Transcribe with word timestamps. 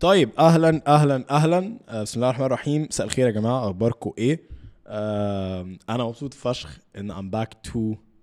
طيب 0.00 0.30
أهلا 0.38 0.82
أهلا 0.86 1.24
أهلا. 1.30 1.78
آه، 1.88 2.02
بسم 2.02 2.16
الله 2.18 2.28
الرحمن 2.30 2.46
الرحيم. 2.46 2.82
مساء 2.90 3.06
الخير 3.06 3.26
يا 3.26 3.30
جماعة 3.30 3.64
أخباركم 3.66 4.12
إيه؟ 4.18 4.40
أنا 5.90 6.04
مبسوط 6.04 6.34
فشخ 6.34 6.78
إن 6.96 7.12
I'm 7.12 7.34
back 7.36 7.70
to 7.72 7.78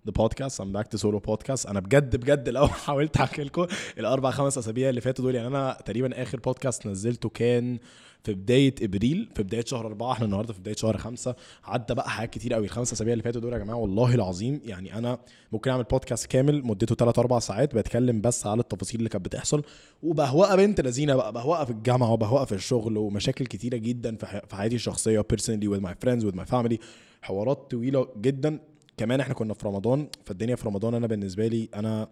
the 0.07 0.21
podcast. 0.23 0.59
I'm 0.59 0.71
back 0.77 0.87
to 0.95 0.97
solo 1.01 1.19
podcast. 1.19 1.69
أنا 1.69 1.79
بجد 1.79 2.15
بجد 2.15 2.49
لو 2.49 2.67
حاولت 2.85 3.17
احكي 3.17 3.43
لكم 3.43 3.67
الأربع 3.99 4.31
خمس 4.31 4.57
أسابيع 4.57 4.89
اللي 4.89 5.01
فاتوا 5.01 5.25
دول. 5.25 5.35
يعني 5.35 5.47
أنا 5.47 5.77
تقريبا 5.85 6.21
آخر 6.21 6.39
بودكاست 6.39 6.87
نزلته 6.87 7.29
كان 7.29 7.79
في 8.23 8.33
بداية 8.33 8.75
إبريل 8.81 9.29
في 9.35 9.43
بداية 9.43 9.65
شهر 9.65 9.87
أربعة. 9.87 10.11
إحنا 10.11 10.25
النهارده 10.25 10.53
في 10.53 10.59
بداية 10.59 10.75
شهر 10.75 10.97
خمسة. 10.97 11.35
عدى 11.65 11.93
بقى 11.93 12.09
حاجات 12.09 12.29
كتير 12.33 12.53
قوي. 12.53 12.65
الخمس 12.65 12.93
أسابيع 12.93 13.13
اللي 13.13 13.23
فاتوا 13.23 13.41
دول 13.41 13.53
يا 13.53 13.57
جماعة 13.57 13.75
والله 13.77 14.15
العظيم 14.15 14.61
يعني 14.65 14.97
أنا 14.97 15.19
ممكن 15.51 15.71
أعمل 15.71 15.83
بودكاست 15.83 16.25
كامل 16.25 16.65
مدته 16.65 16.95
3 16.95 17.19
4 17.19 17.39
ساعات 17.39 17.75
بتكلم 17.75 18.21
بس 18.21 18.47
على 18.47 18.59
التفاصيل 18.61 18.99
اللي 18.99 19.09
كانت 19.09 19.25
بتحصل. 19.25 19.63
وبهوقه 20.03 20.55
بنت 20.55 20.81
لذينة 20.81 21.15
بقى 21.15 21.33
بهوقه 21.33 21.65
في 21.65 21.71
الجامعة 21.71 22.11
وبهوقه 22.11 22.45
في 22.45 22.55
الشغل 22.55 22.97
ومشاكل 22.97 23.45
كتيرة 23.45 23.77
جدا 23.77 24.15
في 24.15 24.55
حياتي 24.55 24.75
الشخصية 24.75 25.25
personally 25.33 25.67
with 25.75 25.81
my 25.81 25.93
friends 26.05 26.23
with 26.23 26.35
my 26.35 26.51
family. 26.53 26.77
حوارات 27.21 27.71
طويلة 27.71 28.07
جدا. 28.21 28.59
كمان 28.97 29.19
إحنا 29.19 29.33
كنا 29.33 29.53
في 29.53 29.67
رمضان 29.67 30.07
فالدنيا 30.25 30.55
في 30.55 30.67
رمضان 30.67 30.93
أنا 30.93 31.07
بالنسبة 31.07 31.47
لي 31.47 31.69
أنا 31.75 32.07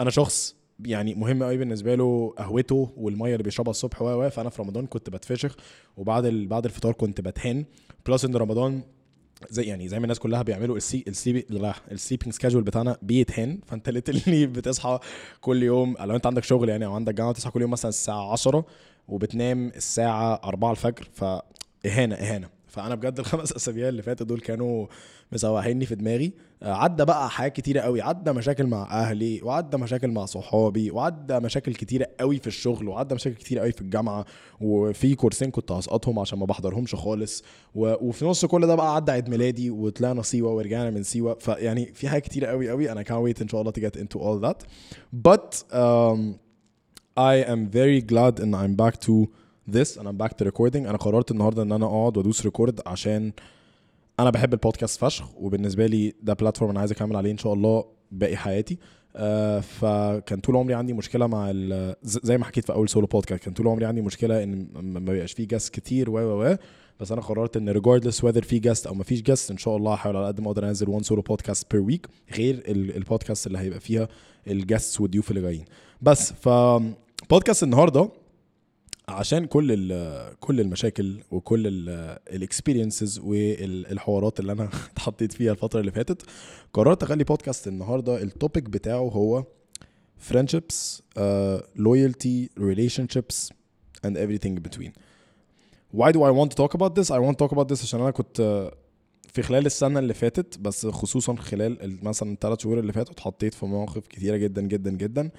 أنا 0.00 0.10
شخص 0.10 0.56
يعني 0.84 1.14
مهم 1.14 1.42
قوي 1.42 1.56
بالنسبة 1.56 1.94
له 1.94 2.34
قهوته 2.38 2.92
والمية 2.96 3.32
اللي 3.32 3.42
بيشربها 3.42 3.70
الصبح 3.70 4.02
و 4.02 4.30
فأنا 4.30 4.50
في 4.50 4.62
رمضان 4.62 4.86
كنت 4.86 5.10
بتفشخ 5.10 5.56
وبعد 5.96 6.24
ال... 6.24 6.46
بعد 6.46 6.64
الفطار 6.64 6.92
كنت 6.92 7.20
بتهان. 7.20 7.64
plus 8.06 8.24
إن 8.24 8.36
رمضان 8.36 8.82
زي 9.50 9.62
يعني 9.62 9.88
زي 9.88 9.98
ما 9.98 10.04
الناس 10.04 10.18
كلها 10.18 10.42
بيعملوا 10.42 10.76
السي 10.76 11.04
ال 11.08 11.14
sleep 11.14 11.44
لا 11.50 11.74
ال 11.92 11.96
sleeping 11.96 12.32
schedule 12.32 12.62
بتاعنا 12.62 12.96
بيتهان. 13.02 13.58
فأنت 13.66 13.88
اللي 13.88 14.46
بتصحى 14.46 14.98
كل 15.40 15.62
يوم 15.62 15.96
لو 16.00 16.16
أنت 16.16 16.26
عندك 16.26 16.44
شغل 16.44 16.68
يعني 16.68 16.86
أو 16.86 16.94
عندك 16.94 17.14
جامعة 17.14 17.32
تصحى 17.32 17.50
كل 17.50 17.62
يوم 17.62 17.70
مثلا 17.70 17.88
الساعة 17.88 18.32
10 18.32 18.64
وبتنام 19.08 19.68
الساعة 19.68 20.40
4 20.44 20.70
الفجر 20.70 21.08
فإهانة 21.12 22.14
إهانة. 22.14 22.59
فأنا 22.70 22.94
بجد 22.94 23.18
الخمس 23.20 23.52
أسابيع 23.52 23.88
اللي 23.88 24.02
فاتوا 24.02 24.26
دول 24.26 24.40
كانوا 24.40 24.86
مسوحيني 25.32 25.86
في 25.86 25.94
دماغي. 25.94 26.32
آه، 26.62 26.72
عدى 26.74 27.04
بقى 27.04 27.30
حاجات 27.30 27.52
كتيرة 27.56 27.80
قوي. 27.80 28.00
عدى 28.02 28.32
مشاكل 28.32 28.66
مع 28.66 28.82
أهلي 28.90 29.42
وعدى 29.42 29.76
مشاكل 29.76 30.08
مع 30.08 30.24
صحابي 30.24 30.90
وعدى 30.90 31.38
مشاكل 31.38 31.74
كتيرة 31.74 32.06
قوي 32.20 32.38
في 32.38 32.46
الشغل 32.46 32.88
وعدى 32.88 33.14
مشاكل 33.14 33.36
كتيرة 33.36 33.60
قوي 33.60 33.72
في 33.72 33.80
الجامعة. 33.80 34.24
وفي 34.60 35.14
كورسين 35.14 35.50
كنت 35.50 35.72
هسقطهم 35.72 36.18
عشان 36.18 36.38
ما 36.38 36.46
بحضرهمش 36.46 36.94
خالص. 36.94 37.42
و... 37.74 38.08
وفي 38.08 38.24
نص 38.24 38.44
كل 38.44 38.66
ده 38.66 38.74
بقى 38.74 38.94
عدى 38.94 39.12
عيد 39.12 39.28
ميلادي 39.28 39.70
وطلعنا 39.70 40.22
سيوة 40.22 40.52
ورجعنا 40.52 40.90
من 40.90 41.02
سيوة. 41.02 41.34
فيعني 41.34 41.92
في 41.94 42.08
حاجات 42.08 42.24
كتيرة 42.24 42.46
قوي 42.46 42.70
قوي. 42.70 42.92
أنا 42.92 43.02
can't 43.02 43.34
wait 43.34 43.42
إن 43.42 43.48
شاء 43.48 43.60
الله 43.60 43.72
to 43.72 43.80
get 43.80 43.96
into 44.00 44.18
all 44.18 44.38
that. 44.48 44.64
But 45.28 45.62
um, 45.72 46.38
I 47.16 47.34
am 47.52 47.66
very 47.68 48.00
glad 48.00 48.40
ان 48.40 48.54
I'm 48.54 48.76
back 48.76 49.00
to 49.00 49.26
this 49.76 49.98
and 49.98 50.02
I'm 50.06 50.26
back 50.26 50.36
to 50.36 50.44
recording. 50.50 50.76
أنا 50.76 50.96
قررت 50.96 51.30
النهارده 51.30 51.62
إن 51.62 51.72
أنا 51.72 51.86
أقعد 51.86 52.16
وأدوس 52.16 52.44
record 52.44 52.80
عشان 52.86 53.32
أنا 54.20 54.30
بحب 54.30 54.52
البودكاست 54.52 55.00
فشخ 55.00 55.28
وبالنسبة 55.36 55.86
لي 55.86 56.14
ده 56.22 56.32
platform 56.32 56.70
أنا 56.70 56.80
عايز 56.80 56.92
أكمل 56.92 57.16
عليه 57.16 57.30
إن 57.30 57.38
شاء 57.38 57.52
الله 57.52 57.84
باقي 58.12 58.36
حياتي. 58.36 58.78
آه 59.16 59.60
فكان 59.60 60.40
طول 60.40 60.56
عمري 60.56 60.74
عندي 60.74 60.92
مشكلة 60.92 61.26
مع 61.26 61.52
زي 62.02 62.38
ما 62.38 62.44
حكيت 62.44 62.64
في 62.64 62.72
أول 62.72 62.88
solo 62.88 63.06
podcast 63.06 63.44
كان 63.44 63.54
طول 63.54 63.68
عمري 63.68 63.84
عندي 63.84 64.00
مشكلة 64.00 64.42
إن 64.42 64.66
ما 64.74 65.00
بيبقاش 65.12 65.32
فيه 65.32 65.48
guest 65.48 65.74
كتير 65.74 66.10
و 66.10 66.18
و 66.18 66.44
و. 66.52 66.56
بس 67.00 67.12
أنا 67.12 67.20
قررت 67.20 67.56
إن 67.56 67.74
regardless 67.80 68.14
whether 68.16 68.40
في 68.44 68.58
guest 68.58 68.86
أو 68.86 68.94
ما 68.94 69.04
فيش 69.04 69.22
guest 69.22 69.50
إن 69.50 69.56
شاء 69.58 69.76
الله 69.76 69.94
هحاول 69.94 70.16
على 70.16 70.26
قد 70.26 70.40
ما 70.40 70.46
أقدر 70.46 70.68
أنزل 70.68 70.88
one 70.88 71.02
solo 71.02 71.22
podcast 71.22 71.72
per 71.72 71.80
week 71.82 72.06
غير 72.36 72.54
ال- 72.54 72.96
البودكاست 72.96 73.46
اللي 73.46 73.58
هيبقى 73.58 73.80
فيها 73.80 74.08
ال 74.48 74.55
guests 74.55 75.00
والضيوف 75.00 75.30
اللي 75.30 75.40
جايين. 75.42 75.64
بس 76.02 76.32
ف 76.32 76.48
بودكاست 77.30 77.62
النهارده 77.62 78.08
عشان 79.10 79.44
كل 79.46 79.76
كل 80.40 80.60
المشاكل 80.60 81.20
وكل 81.30 81.62
ال 82.28 82.36
experiences 82.36 83.18
والحوارات 83.18 84.40
اللي 84.40 84.52
أنا 84.52 84.64
اتحطيت 84.92 85.32
فيها 85.32 85.52
الفترة 85.52 85.80
اللي 85.80 85.90
فاتت 85.92 86.22
قررت 86.72 87.02
أخلي 87.02 87.24
بودكاست 87.24 87.68
النهارده 87.68 88.22
ال 88.22 88.29
topic 88.29 88.64
بتاعه 88.64 88.98
هو 89.08 89.44
friendships 90.30 91.00
uh, 91.18 91.60
loyalty 91.78 92.48
relationships 92.60 93.50
and 94.06 94.16
everything 94.16 94.54
in 94.58 94.62
between. 94.68 94.92
Why 96.00 96.12
do 96.12 96.20
I 96.22 96.30
want 96.38 96.50
to 96.52 96.56
talk 96.62 96.72
about 96.74 96.92
this? 96.94 97.10
I 97.10 97.18
want 97.24 97.34
to 97.38 97.44
talk 97.46 97.52
about 97.52 97.68
this 97.68 97.82
عشان 97.82 98.00
أنا 98.00 98.10
كنت 98.10 98.70
في 99.32 99.42
خلال 99.42 99.66
السنة 99.66 99.98
اللي 99.98 100.14
فاتت 100.14 100.58
بس 100.58 100.86
خصوصا 100.86 101.34
خلال 101.36 101.82
ال- 101.82 102.04
مثلا 102.04 102.32
الثلاث 102.32 102.60
شهور 102.62 102.78
اللي 102.78 102.92
فاتوا 102.92 103.12
اتحطيت 103.14 103.54
في 103.54 103.66
مواقف 103.66 104.06
كتيرة 104.06 104.36
جدا 104.36 104.62
جدا 104.62 104.90
جدا. 104.90 105.30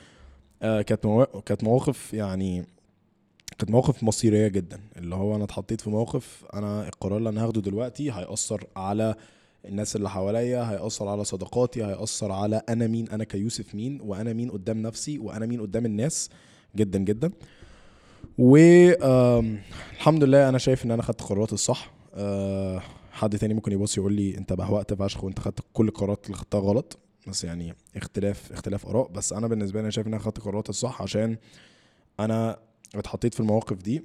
آه، 0.62 0.82
كانت 0.82 1.28
كانت 1.46 1.64
مواقف 1.64 2.14
يعني 2.14 2.66
كانت 3.62 3.72
مواقف 3.72 4.04
مصيرية 4.04 4.48
جدا. 4.48 4.80
اللي 4.98 5.16
هو 5.16 5.36
أنا 5.36 5.44
اتحطيت 5.44 5.82
في 5.82 5.90
موقف 5.90 6.46
أنا 6.54 6.88
القرار 6.88 7.18
اللي 7.18 7.30
أنا 7.30 7.44
هاخده 7.44 7.62
دلوقتي 7.62 8.12
هيأثر 8.12 8.68
على 8.76 9.16
الناس 9.66 9.96
اللي 9.96 10.10
حواليا 10.10 10.72
هيأثر 10.72 11.08
على 11.08 11.24
صداقاتي 11.24 11.86
هيأثر 11.86 12.32
على 12.32 12.62
أنا 12.70 12.88
مين 12.88 13.10
أنا 13.10 13.24
كيوسف 13.24 13.76
مين 13.76 14.00
وأنا 14.02 14.34
مين 14.34 14.52
قدام 14.52 14.82
نفسي 14.82 15.20
وأنا 15.20 15.46
مين 15.46 15.62
قدام 15.62 15.86
الناس. 15.86 16.30
جدا 16.76 17.00
جدا. 17.00 17.32
و 18.38 18.58
الحمد 19.94 20.24
لله 20.24 20.50
أنا 20.50 20.58
شايف 20.58 20.86
إن 20.86 20.92
أنا 20.92 21.02
خدت 21.02 21.22
القرارات 21.22 21.54
الصح. 21.54 21.92
آه، 22.16 22.82
حد 23.12 23.38
تاني 23.38 23.54
ممكن 23.54 23.72
يبص 23.72 23.98
يقول 23.98 24.14
لي 24.14 24.38
أنت 24.38 24.54
بهوأت 24.54 24.94
فشخ 24.94 25.24
وأنت 25.24 25.40
خدت 25.40 25.60
كل 25.74 25.88
القرارات 25.88 26.26
اللي 26.26 26.38
خدتها 26.38 26.60
غلط. 26.60 26.98
بس 27.28 27.44
يعني 27.44 27.76
اختلاف 27.96 28.52
اختلاف 28.52 28.86
آراء. 28.88 29.12
بس 29.12 29.34
أنا 29.34 29.48
بالنسبة 29.48 29.80
لي 29.80 29.84
أنا 29.84 29.92
شايف 29.92 30.08
إن 30.08 30.14
أنا 30.14 30.24
خدت 30.24 30.38
القرارات 30.38 30.70
الصح 30.70 31.02
عشان 31.02 31.38
أنا 32.20 32.60
اتحطيت 32.96 33.34
في 33.34 33.40
المواقف 33.40 33.78
دي 33.78 34.04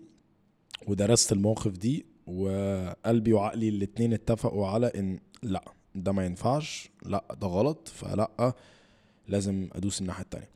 ودرست 0.86 1.32
المواقف 1.32 1.70
دي 1.78 2.06
وقلبي 2.26 3.32
وعقلي 3.32 3.68
الاتنين 3.68 4.12
اتفقوا 4.12 4.66
على 4.66 4.86
إن 4.86 5.18
لأ 5.42 5.64
ده 5.94 6.12
ما 6.12 6.26
ينفعش 6.26 6.90
لأ 7.06 7.24
ده 7.40 7.46
غلط 7.46 7.88
فلأ 7.88 8.54
لازم 9.28 9.68
أدوس 9.72 10.00
الناحية 10.00 10.22
التانية. 10.22 10.50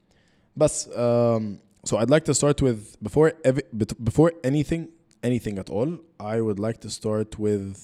بس 0.56 0.88
um, 0.88 1.42
so 1.91 1.96
I'd 1.96 2.10
like 2.10 2.24
to 2.24 2.34
start 2.34 2.62
with 2.62 3.08
before 3.08 3.32
ev- 3.48 3.62
bet- 3.78 4.04
before 4.04 4.30
anything 4.47 4.82
anything 5.26 5.58
at 5.58 5.70
all 5.70 5.91
I 6.20 6.36
would 6.41 6.58
like 6.58 6.78
to 6.86 6.91
start 6.91 7.38
with 7.38 7.76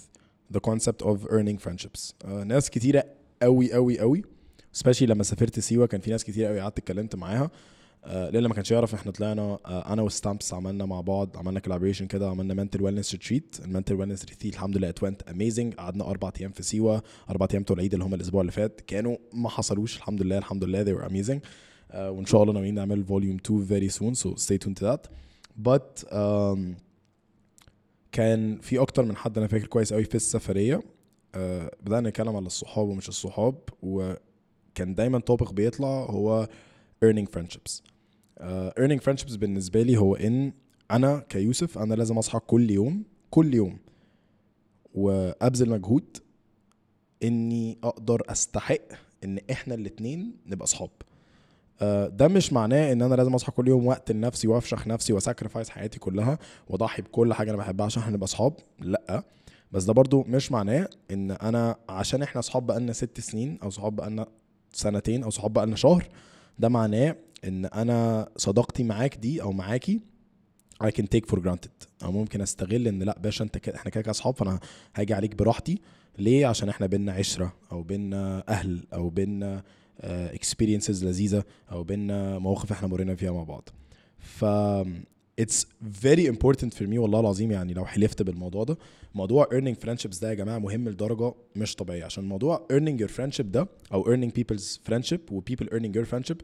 the 0.55 0.61
concept 0.61 1.03
of 1.03 1.17
earning 1.31 1.59
friendships. 1.59 2.13
uh, 2.25 2.29
ناس 2.29 2.71
كتيرة 2.71 3.05
قوي 3.43 3.73
قوي 3.73 3.99
قوي 4.01 4.23
especially 4.79 5.03
لما 5.03 5.23
سافرت 5.23 5.61
سيوة 5.61 5.87
كان 5.87 6.01
في 6.01 6.11
ناس 6.11 6.25
كتير 6.25 6.47
قوي 6.47 6.61
قعدت 6.61 6.79
اتكلمت 6.79 7.17
معاها. 7.17 7.51
آه، 8.09 8.31
للي 8.31 8.49
ما 8.49 8.55
كانش 8.55 8.71
يعرف 8.71 8.95
إحنا 8.95 9.13
طلعنا 9.13 9.43
آه، 9.67 9.93
أنا 9.93 10.03
وستامبس 10.03 10.55
عملنا 10.55 10.87
مع 10.87 11.01
بعض 11.01 11.37
عملنا 11.37 11.61
collaboration 11.61 12.07
كده 12.07 12.29
عملنا 12.29 12.55
mental 12.55 12.83
wellness 12.83 13.13
retreat 13.13 13.57
ال 13.65 13.69
mental 13.69 13.95
wellness 13.95 14.25
retreat 14.25 14.55
الحمد 14.55 14.77
لله 14.77 14.89
it's 14.89 15.23
amazing 15.23 15.75
قعدنا 15.75 16.05
أربع 16.05 16.33
أيام 16.41 16.53
في 16.53 16.63
سيوة 16.63 17.03
أربع 17.31 17.47
أيام 17.51 17.63
بتوع 17.63 17.75
العيد 17.75 17.93
اللي 17.93 18.05
هم 18.05 18.15
الأسبوع 18.15 18.41
اللي 18.41 18.53
فات. 18.53 18.81
كانوا 18.81 19.17
ما 19.33 19.49
حصلوش 19.49 19.97
الحمد 19.97 20.23
لله 20.23 20.39
الحمد 20.39 20.65
لله 20.65 20.85
they 20.85 20.99
were 20.99 21.11
amazing. 21.11 21.39
آه، 21.91 22.11
وإن 22.11 22.27
شاء 22.27 22.43
الله 22.43 22.55
ناويين 22.55 22.75
نعمل 22.75 23.05
volume 23.05 23.37
2 23.47 23.67
very 23.67 23.93
soon 23.93 24.15
so 24.23 24.35
stay 24.43 24.59
tuned 24.59 24.77
to 24.81 24.85
that. 24.87 25.11
But 25.69 26.09
um, 26.13 26.59
كان 28.13 28.59
في 28.61 28.79
أكتر 28.79 29.05
من 29.05 29.17
حد 29.17 29.39
أنا 29.39 29.47
فاكر 29.47 29.67
كويس 29.67 29.93
قوي 29.93 30.05
في 30.05 30.15
السفرية. 30.15 30.83
آه، 31.35 31.71
بدأنا 31.83 32.09
نتكلم 32.09 32.37
على 32.37 32.47
الصحاب 32.47 32.89
ومش 32.89 33.09
الصحاب 33.09 33.55
وكان 33.83 34.95
دايما 34.95 35.19
topic 35.21 35.53
بيطلع 35.53 35.89
هو 35.89 36.49
earning 37.05 37.27
friendships. 37.39 37.96
Uh, 38.41 38.45
earning 38.81 39.01
friendships 39.01 39.39
بالنسبة 39.39 39.83
لي 39.83 39.97
هو 39.97 40.15
إن 40.15 40.53
أنا 40.91 41.19
كيوسف 41.29 41.79
أنا 41.79 41.95
لازم 41.95 42.19
أصحى 42.19 42.39
كل 42.39 42.71
يوم 42.71 43.03
كل 43.31 43.55
يوم. 43.55 43.79
وأبذل 44.95 45.71
مجهود 45.71 46.17
إني 47.23 47.79
أقدر 47.85 48.23
أستحق 48.29 48.79
إن 49.25 49.39
إحنا 49.51 49.75
الاتنين 49.75 50.37
نبقى 50.47 50.65
أصحاب. 50.65 50.91
آه، 51.81 52.07
ده 52.09 52.29
مش 52.29 52.53
معناه 52.53 52.93
إن 52.93 53.03
أنا 53.03 53.15
لازم 53.15 53.35
أصحى 53.35 53.53
كل 53.53 53.69
يوم 53.69 53.87
وقت 53.87 54.13
لنفسي 54.13 54.49
وأفشخ 54.49 54.87
نفسي 54.87 55.13
وأساكرفايس 55.13 55.69
حياتي 55.71 55.99
كلها 55.99 56.39
وأضحي 56.69 57.03
بكل 57.03 57.35
حاجة 57.35 57.51
أنا 57.51 57.59
بحبها 57.59 57.87
عشان 57.87 58.03
إحنا 58.03 58.15
نبقى 58.15 58.25
أصحاب 58.25 58.55
لأ. 58.81 59.23
بس 59.73 59.85
ده 59.85 59.93
برضو 59.93 60.23
مش 60.23 60.53
معناه 60.53 60.89
إن 61.11 61.31
أنا 61.31 61.77
عشان 61.89 62.23
إحنا 62.23 62.39
أصحاب 62.39 62.67
بقالنا 62.67 62.93
ست 62.93 63.21
سنين 63.21 63.59
أو 63.63 63.71
صحاب 63.71 63.97
بقالنا 63.97 64.27
سنتين 64.73 65.23
أو 65.23 65.31
صحاب 65.31 65.53
بقالنا 65.53 65.77
شهر 65.77 66.09
ده 66.59 66.69
معناه 66.69 67.17
إن 67.45 67.65
أنا 67.65 68.29
صداقتي 68.37 68.85
معاك 68.85 69.17
دي 69.17 69.43
أو 69.43 69.53
معاكي 69.53 70.01
I 70.85 70.87
can 70.89 71.05
take 71.05 71.27
for 71.33 71.39
granted. 71.39 71.87
أو 72.05 72.13
ممكن 72.13 72.41
أستغل 72.41 72.89
إن 72.89 73.03
لأ 73.03 73.19
باشا 73.19 73.45
أنت 73.45 73.59
كده 73.59 73.77
إحنا 73.77 73.91
كده 73.91 74.11
أصحاب 74.11 74.37
فأنا 74.37 74.61
هاجي 74.95 75.15
عليك 75.15 75.35
براحتي. 75.35 75.79
ليه؟ 76.19 76.47
عشان 76.47 76.69
إحنا 76.69 76.87
بينا 76.87 77.13
عشرة 77.13 77.53
أو 77.73 77.83
بينا 77.83 78.45
أهل 78.49 78.85
أو 78.93 79.09
بينا 79.09 79.63
experiences 80.01 81.05
لذيذة 81.05 81.45
أو 81.73 81.85
بينا 81.85 82.39
مواقف 82.39 82.73
إحنا 82.73 82.89
مرينا 82.89 83.15
فيها 83.15 83.33
مع 83.33 83.43
بعض. 83.43 83.69
ف 84.19 84.45
it's 85.41 85.65
very 86.03 86.27
important 86.27 86.73
for 86.75 86.87
me 86.87 86.99
والله 86.99 87.21
العظيم 87.21 87.53
يعني 87.53 87.75
لو 87.75 87.87
حلفت 87.87 88.23
بالموضوع 88.23 88.65
ده. 88.65 88.79
موضوع 89.15 89.45
earning 89.47 89.75
friendships 89.87 90.21
ده 90.21 90.29
يا 90.29 90.35
جماعة 90.35 90.59
مهم 90.59 90.89
لدرجة 90.89 91.35
مش 91.57 91.75
طبيعية 91.75 92.05
عشان 92.05 92.25
موضوع 92.25 92.67
earning 92.73 93.01
your 93.03 93.11
friendship 93.11 93.43
ده 93.45 93.69
أو 93.93 94.05
earning 94.05 94.31
people's 94.31 94.79
friendship 94.91 95.33
و 95.33 95.41
people 95.51 95.67
earning 95.67 95.93
your 95.99 96.07
friendship 96.15 96.37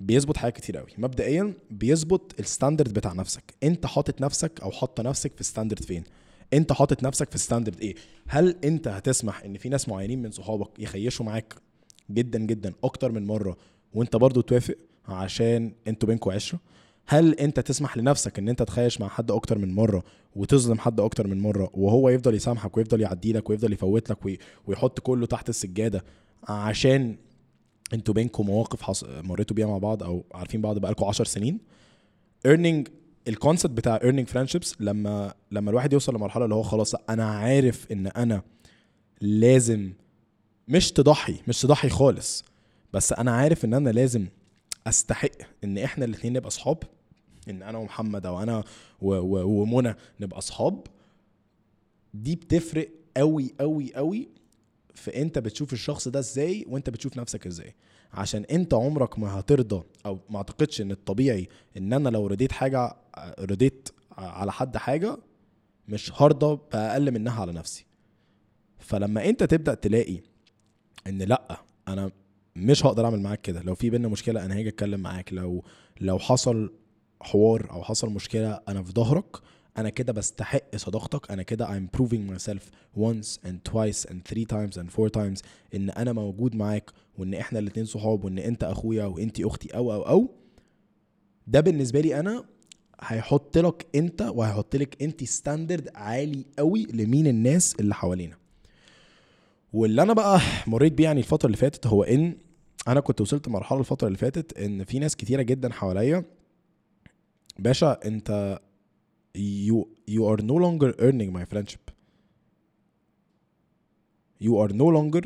بيظبط 0.00 0.36
حاجات 0.36 0.56
كتير 0.56 0.76
قوي. 0.76 0.88
مبدئيا 0.98 1.52
بيظبط 1.70 2.34
ال 2.40 2.46
standard 2.46 2.92
بتاع 2.94 3.12
نفسك. 3.12 3.54
انت 3.62 3.86
حاطط 3.86 4.20
نفسك 4.20 4.60
أو 4.62 4.70
حاطة 4.70 5.02
نفسك 5.02 5.32
في 5.36 5.44
standard 5.44 5.82
فين؟ 5.84 6.04
انت 6.52 6.72
حاطط 6.72 7.02
نفسك 7.02 7.30
في 7.30 7.38
standard 7.38 7.80
إيه؟ 7.80 7.94
هل 8.28 8.56
انت 8.64 8.88
هتسمح 8.88 9.42
ان 9.44 9.58
في 9.58 9.68
ناس 9.68 9.88
معينين 9.88 10.22
من 10.22 10.30
صحابك 10.30 10.78
يخيشوا 10.78 11.26
معاك 11.26 11.54
جدا 12.10 12.38
جدا 12.38 12.72
أكتر 12.84 13.12
من 13.12 13.26
مرة 13.26 13.56
وانت 13.94 14.16
برضو 14.16 14.40
توافق 14.40 14.74
عشان 15.08 15.72
أنتوا 15.88 16.08
بينكوا 16.08 16.32
عشرة؟ 16.32 16.58
هل 17.06 17.34
انت 17.34 17.60
تسمح 17.60 17.96
لنفسك 17.96 18.38
ان 18.38 18.48
انت 18.48 18.62
تخيش 18.62 19.00
مع 19.00 19.08
حد 19.08 19.30
أكتر 19.30 19.58
من 19.58 19.74
مرة 19.74 20.04
وتظلم 20.36 20.78
حد 20.78 21.00
أكتر 21.00 21.26
من 21.26 21.40
مرة 21.40 21.70
وهو 21.74 22.08
يفضل 22.08 22.34
يسامحك 22.34 22.76
ويفضل 22.76 23.00
يعدي 23.00 23.32
لك 23.32 23.50
ويفضل 23.50 23.72
يفوت 23.72 24.10
لك 24.10 24.26
وي- 24.26 24.38
ويحط 24.66 25.00
كله 25.00 25.26
تحت 25.26 25.48
السجادة 25.48 26.04
عشان 26.48 27.16
أنتوا 27.92 28.14
بينكم 28.14 28.46
مواقف 28.46 28.82
حص... 28.82 29.04
مريتوا 29.04 29.56
بيها 29.56 29.66
مع 29.66 29.78
بعض 29.78 30.02
أو 30.02 30.24
عارفين 30.34 30.60
بعض 30.60 30.78
بقالكم 30.78 31.04
10 31.06 31.24
سنين. 31.24 31.58
earning 32.48 32.90
الكونسبت 33.28 33.70
بتاع 33.72 33.98
earning 33.98 34.26
friendships 34.34 34.74
لما 34.80 35.34
لما 35.50 35.70
الواحد 35.70 35.92
يوصل 35.92 36.14
لمرحلة 36.14 36.44
اللي 36.44 36.54
هو 36.54 36.62
خلاص 36.62 36.94
أنا 36.94 37.24
عارف 37.24 37.92
إن 37.92 38.06
أنا 38.06 38.42
لازم 39.20 39.92
مش 40.68 40.92
تضحي 40.92 41.36
مش 41.48 41.60
تضحي 41.60 41.88
خالص 41.88 42.44
بس 42.92 43.12
أنا 43.12 43.30
عارف 43.32 43.64
إن 43.64 43.74
أنا 43.74 43.90
لازم 43.90 44.26
أستحق 44.86 45.28
إن 45.64 45.78
إحنا 45.78 46.04
الاثنين 46.04 46.32
نبقى 46.32 46.48
اصحاب 46.48 46.78
إن 47.50 47.62
أنا 47.62 47.78
ومحمد 47.78 48.26
أو 48.26 48.42
أنا 48.42 48.64
ومنى 49.02 49.94
نبقى 50.20 50.38
اصحاب 50.38 50.86
دي 52.14 52.36
بتفرق 52.36 52.88
قوي 53.16 53.54
قوي 53.60 53.94
قوي 53.94 54.28
في 54.94 55.22
انت 55.22 55.38
بتشوف 55.38 55.72
الشخص 55.72 56.08
ده 56.08 56.18
إزاي 56.18 56.64
وانت 56.68 56.90
بتشوف 56.90 57.16
نفسك 57.16 57.46
إزاي. 57.46 57.74
عشان 58.12 58.44
انت 58.44 58.74
عمرك 58.74 59.18
ما 59.18 59.38
هترضى 59.40 59.84
أو 60.06 60.18
ما 60.30 60.36
اعتقدش 60.36 60.80
ان 60.80 60.90
الطبيعي 60.90 61.48
ان 61.76 61.92
أنا 61.92 62.08
لو 62.08 62.26
رضيت 62.26 62.52
حاجة 62.52 62.96
رضيت 63.38 63.88
على 64.18 64.52
حد 64.52 64.76
حاجة 64.76 65.18
مش 65.88 66.22
هرضى 66.22 66.58
بأقل 66.72 67.10
منها 67.10 67.40
على 67.40 67.52
نفسي. 67.52 67.86
فلما 68.78 69.28
انت 69.28 69.42
تبدأ 69.42 69.74
تلاقي 69.74 70.20
ان 71.06 71.22
لأ 71.22 71.60
أنا 71.88 72.10
مش 72.56 72.86
هقدر 72.86 73.04
اعمل 73.04 73.20
معاك 73.20 73.40
كده. 73.40 73.62
لو 73.62 73.74
في 73.74 73.90
بينا 73.90 74.08
مشكلة 74.08 74.44
أنا 74.44 74.56
هاجي 74.56 74.68
اتكلم 74.68 75.00
معاك. 75.00 75.32
لو 75.32 75.64
لو 76.00 76.18
حصل 76.18 76.72
حوار 77.20 77.70
أو 77.70 77.82
حصل 77.82 78.10
مشكلة 78.10 78.60
أنا 78.68 78.82
في 78.82 78.92
ظهرك 78.92 79.36
أنا 79.78 79.88
كده 79.88 80.12
بستحق 80.12 80.76
صداقتك. 80.76 81.30
أنا 81.30 81.42
كده 81.42 81.66
I'm 81.66 81.98
proving 81.98 82.34
myself 82.34 82.62
once 82.98 83.38
and 83.46 83.72
twice 83.72 84.04
and 84.10 84.16
three 84.32 84.44
times 84.44 84.76
and 84.76 84.90
four 84.96 85.08
times 85.20 85.42
إن 85.74 85.90
أنا 85.90 86.12
موجود 86.12 86.54
معاك 86.56 86.90
وإن 87.18 87.34
إحنا 87.34 87.58
الاتنين 87.58 87.86
صحاب 87.86 88.24
وإن 88.24 88.38
أنت 88.38 88.64
أخويا 88.64 89.04
وانت 89.04 89.40
أختي 89.40 89.76
أو 89.76 89.92
أو 89.92 90.02
أو. 90.02 90.28
ده 91.46 91.60
بالنسبة 91.60 92.00
لي 92.00 92.20
أنا 92.20 92.44
هيحط 93.00 93.58
لك 93.58 93.86
أنت 93.94 94.22
وهيحط 94.22 94.76
لك 94.76 95.02
أنت 95.02 95.24
ستاندرد 95.24 95.88
عالي 95.94 96.44
قوي 96.58 96.86
لمين 96.92 97.26
الناس 97.26 97.74
اللي 97.80 97.94
حوالينا. 97.94 98.36
واللي 99.72 100.02
أنا 100.02 100.12
بقى 100.12 100.40
مريت 100.66 100.92
بيه 100.92 101.04
يعني 101.04 101.20
الفترة 101.20 101.46
اللي 101.46 101.56
فاتت 101.56 101.86
هو 101.86 102.02
إن 102.02 102.36
أنا 102.88 103.00
كنت 103.00 103.20
وصلت 103.20 103.48
مرحلة 103.48 103.80
الفترة 103.80 104.06
اللي 104.06 104.18
فاتت 104.18 104.58
إن 104.58 104.84
في 104.84 104.98
ناس 104.98 105.16
كتيرة 105.16 105.42
جدا 105.42 105.72
حواليا. 105.72 106.24
باشا 107.58 108.00
أنت 108.04 108.58
you 109.34 109.88
you 110.06 110.22
are 110.30 110.42
no 110.42 110.56
longer 110.64 110.94
earning 110.98 111.32
my 111.32 111.44
friendship. 111.44 111.90
You 114.40 114.52
are 114.62 114.72
no 114.72 114.88
longer 114.96 115.22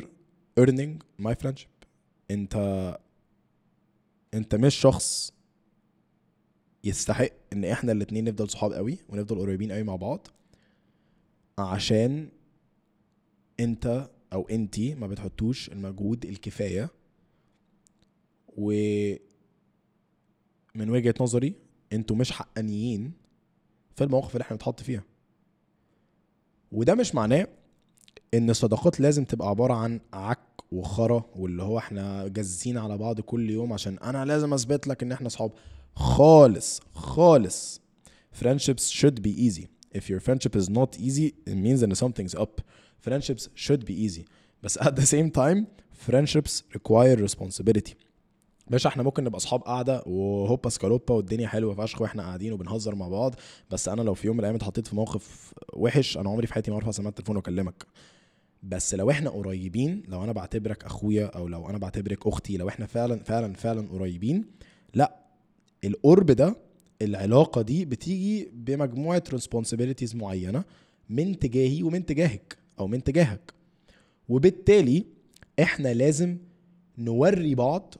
earning 0.57 1.01
my 1.19 1.33
friendship. 1.33 1.85
انت 2.31 2.55
انت 4.33 4.55
مش 4.55 4.75
شخص 4.75 5.33
يستحق 6.83 7.31
ان 7.53 7.65
إحنا 7.65 7.91
الاتنين 7.91 8.23
نفضل 8.23 8.49
صحاب 8.49 8.73
قوي 8.73 8.97
ونفضل 9.09 9.39
قريبين 9.39 9.71
قوي 9.71 9.83
مع 9.83 9.95
بعض 9.95 10.27
عشان 11.57 12.29
انت 13.59 14.09
أو 14.33 14.47
انتي 14.49 14.95
ما 14.95 15.07
بتحطوش 15.07 15.69
المجهود 15.69 16.25
الكفاية. 16.25 16.89
و 18.57 18.71
من 20.75 20.89
وجهة 20.89 21.13
نظري 21.21 21.53
أنتوا 21.93 22.15
مش 22.15 22.31
حقانيين 22.31 23.13
في 23.97 24.03
المواقف 24.03 24.33
اللي 24.33 24.41
إحنا 24.41 24.55
بنتحط 24.55 24.79
فيها 24.81 25.03
وده 26.71 26.95
مش 26.95 27.15
معناه 27.15 27.47
ان 28.33 28.49
الصداقات 28.49 28.99
لازم 28.99 29.25
تبقى 29.25 29.49
عباره 29.49 29.73
عن 29.73 29.99
عك 30.13 30.39
وخرا 30.71 31.23
واللي 31.35 31.63
هو 31.63 31.77
إحنا 31.77 32.27
جازين 32.27 32.77
على 32.77 32.97
بعض 32.97 33.21
كل 33.21 33.49
يوم 33.49 33.73
عشان 33.73 33.97
أنا 33.97 34.25
لازم 34.25 34.53
اثبت 34.53 34.87
لك 34.87 35.03
ان 35.03 35.11
إحنا 35.11 35.27
اصحاب 35.27 35.51
خالص 35.95 36.81
خالص 36.93 37.81
friendships 38.43 38.91
should 39.01 39.19
be 39.21 39.31
easy 39.47 39.65
if 39.97 40.01
your 40.09 40.19
friendship 40.19 40.55
is 40.61 40.69
not 40.69 40.99
easy 40.99 41.31
it 41.49 41.55
means 41.55 41.81
that 41.81 41.97
something's 41.97 42.39
up 42.39 42.61
friendships 43.07 43.47
should 43.55 43.83
be 43.85 43.93
easy 44.07 44.21
بس 44.63 44.79
at 44.79 44.91
the 44.95 45.05
same 45.05 45.31
time 45.31 45.63
friendships 46.09 46.61
require 46.75 47.15
responsibility 47.27 47.93
باشا 48.71 48.89
إحنا 48.89 49.03
ممكن 49.03 49.23
نبقى 49.23 49.37
أصحاب 49.37 49.61
قاعدة 49.61 50.03
وهوبا 50.05 50.69
سكالوبا 50.69 51.13
والدنيا 51.13 51.47
حلوة 51.47 51.75
فشخ 51.75 52.01
وإحنا 52.01 52.23
قاعدين 52.23 52.53
وبنهزر 52.53 52.95
مع 52.95 53.07
بعض. 53.07 53.35
بس 53.71 53.87
أنا 53.89 54.01
لو 54.01 54.13
في 54.13 54.27
يوم 54.27 54.35
من 54.35 54.39
الأيام 54.39 54.55
اتحطيت 54.55 54.87
في 54.87 54.95
موقف 54.95 55.53
وحش 55.73 56.17
أنا 56.17 56.29
عمري 56.29 56.47
في 56.47 56.53
حياتي 56.53 56.71
ما 56.71 56.77
ارفع 56.77 56.91
سماعه 56.91 57.09
التليفون 57.09 57.35
وأكلمك. 57.35 57.85
بس 58.63 58.95
لو 58.95 59.11
إحنا 59.11 59.29
قريبين 59.29 60.03
لو 60.07 60.23
أنا 60.23 60.31
بعتبرك 60.31 60.83
أخويا 60.83 61.25
أو 61.25 61.47
لو 61.47 61.69
أنا 61.69 61.77
بعتبرك 61.77 62.27
أختي 62.27 62.57
لو 62.57 62.69
إحنا 62.69 62.85
فعلا 62.85 63.23
فعلا 63.23 63.53
فعلا 63.53 63.87
قريبين 63.91 64.45
لا 64.93 65.15
القرب 65.83 66.25
ده 66.25 66.55
العلاقة 67.01 67.61
دي 67.61 67.85
بتيجي 67.85 68.49
بمجموعة 68.53 69.23
responsibilities 69.35 70.15
معينة 70.15 70.63
من 71.09 71.39
تجاهي 71.39 71.83
ومن 71.83 72.05
تجاهك 72.05 72.57
أو 72.79 72.87
من 72.87 73.03
تجاهك. 73.03 73.53
وبالتالي 74.29 75.05
إحنا 75.61 75.93
لازم 75.93 76.37
نوري 76.97 77.55
بعض 77.55 77.95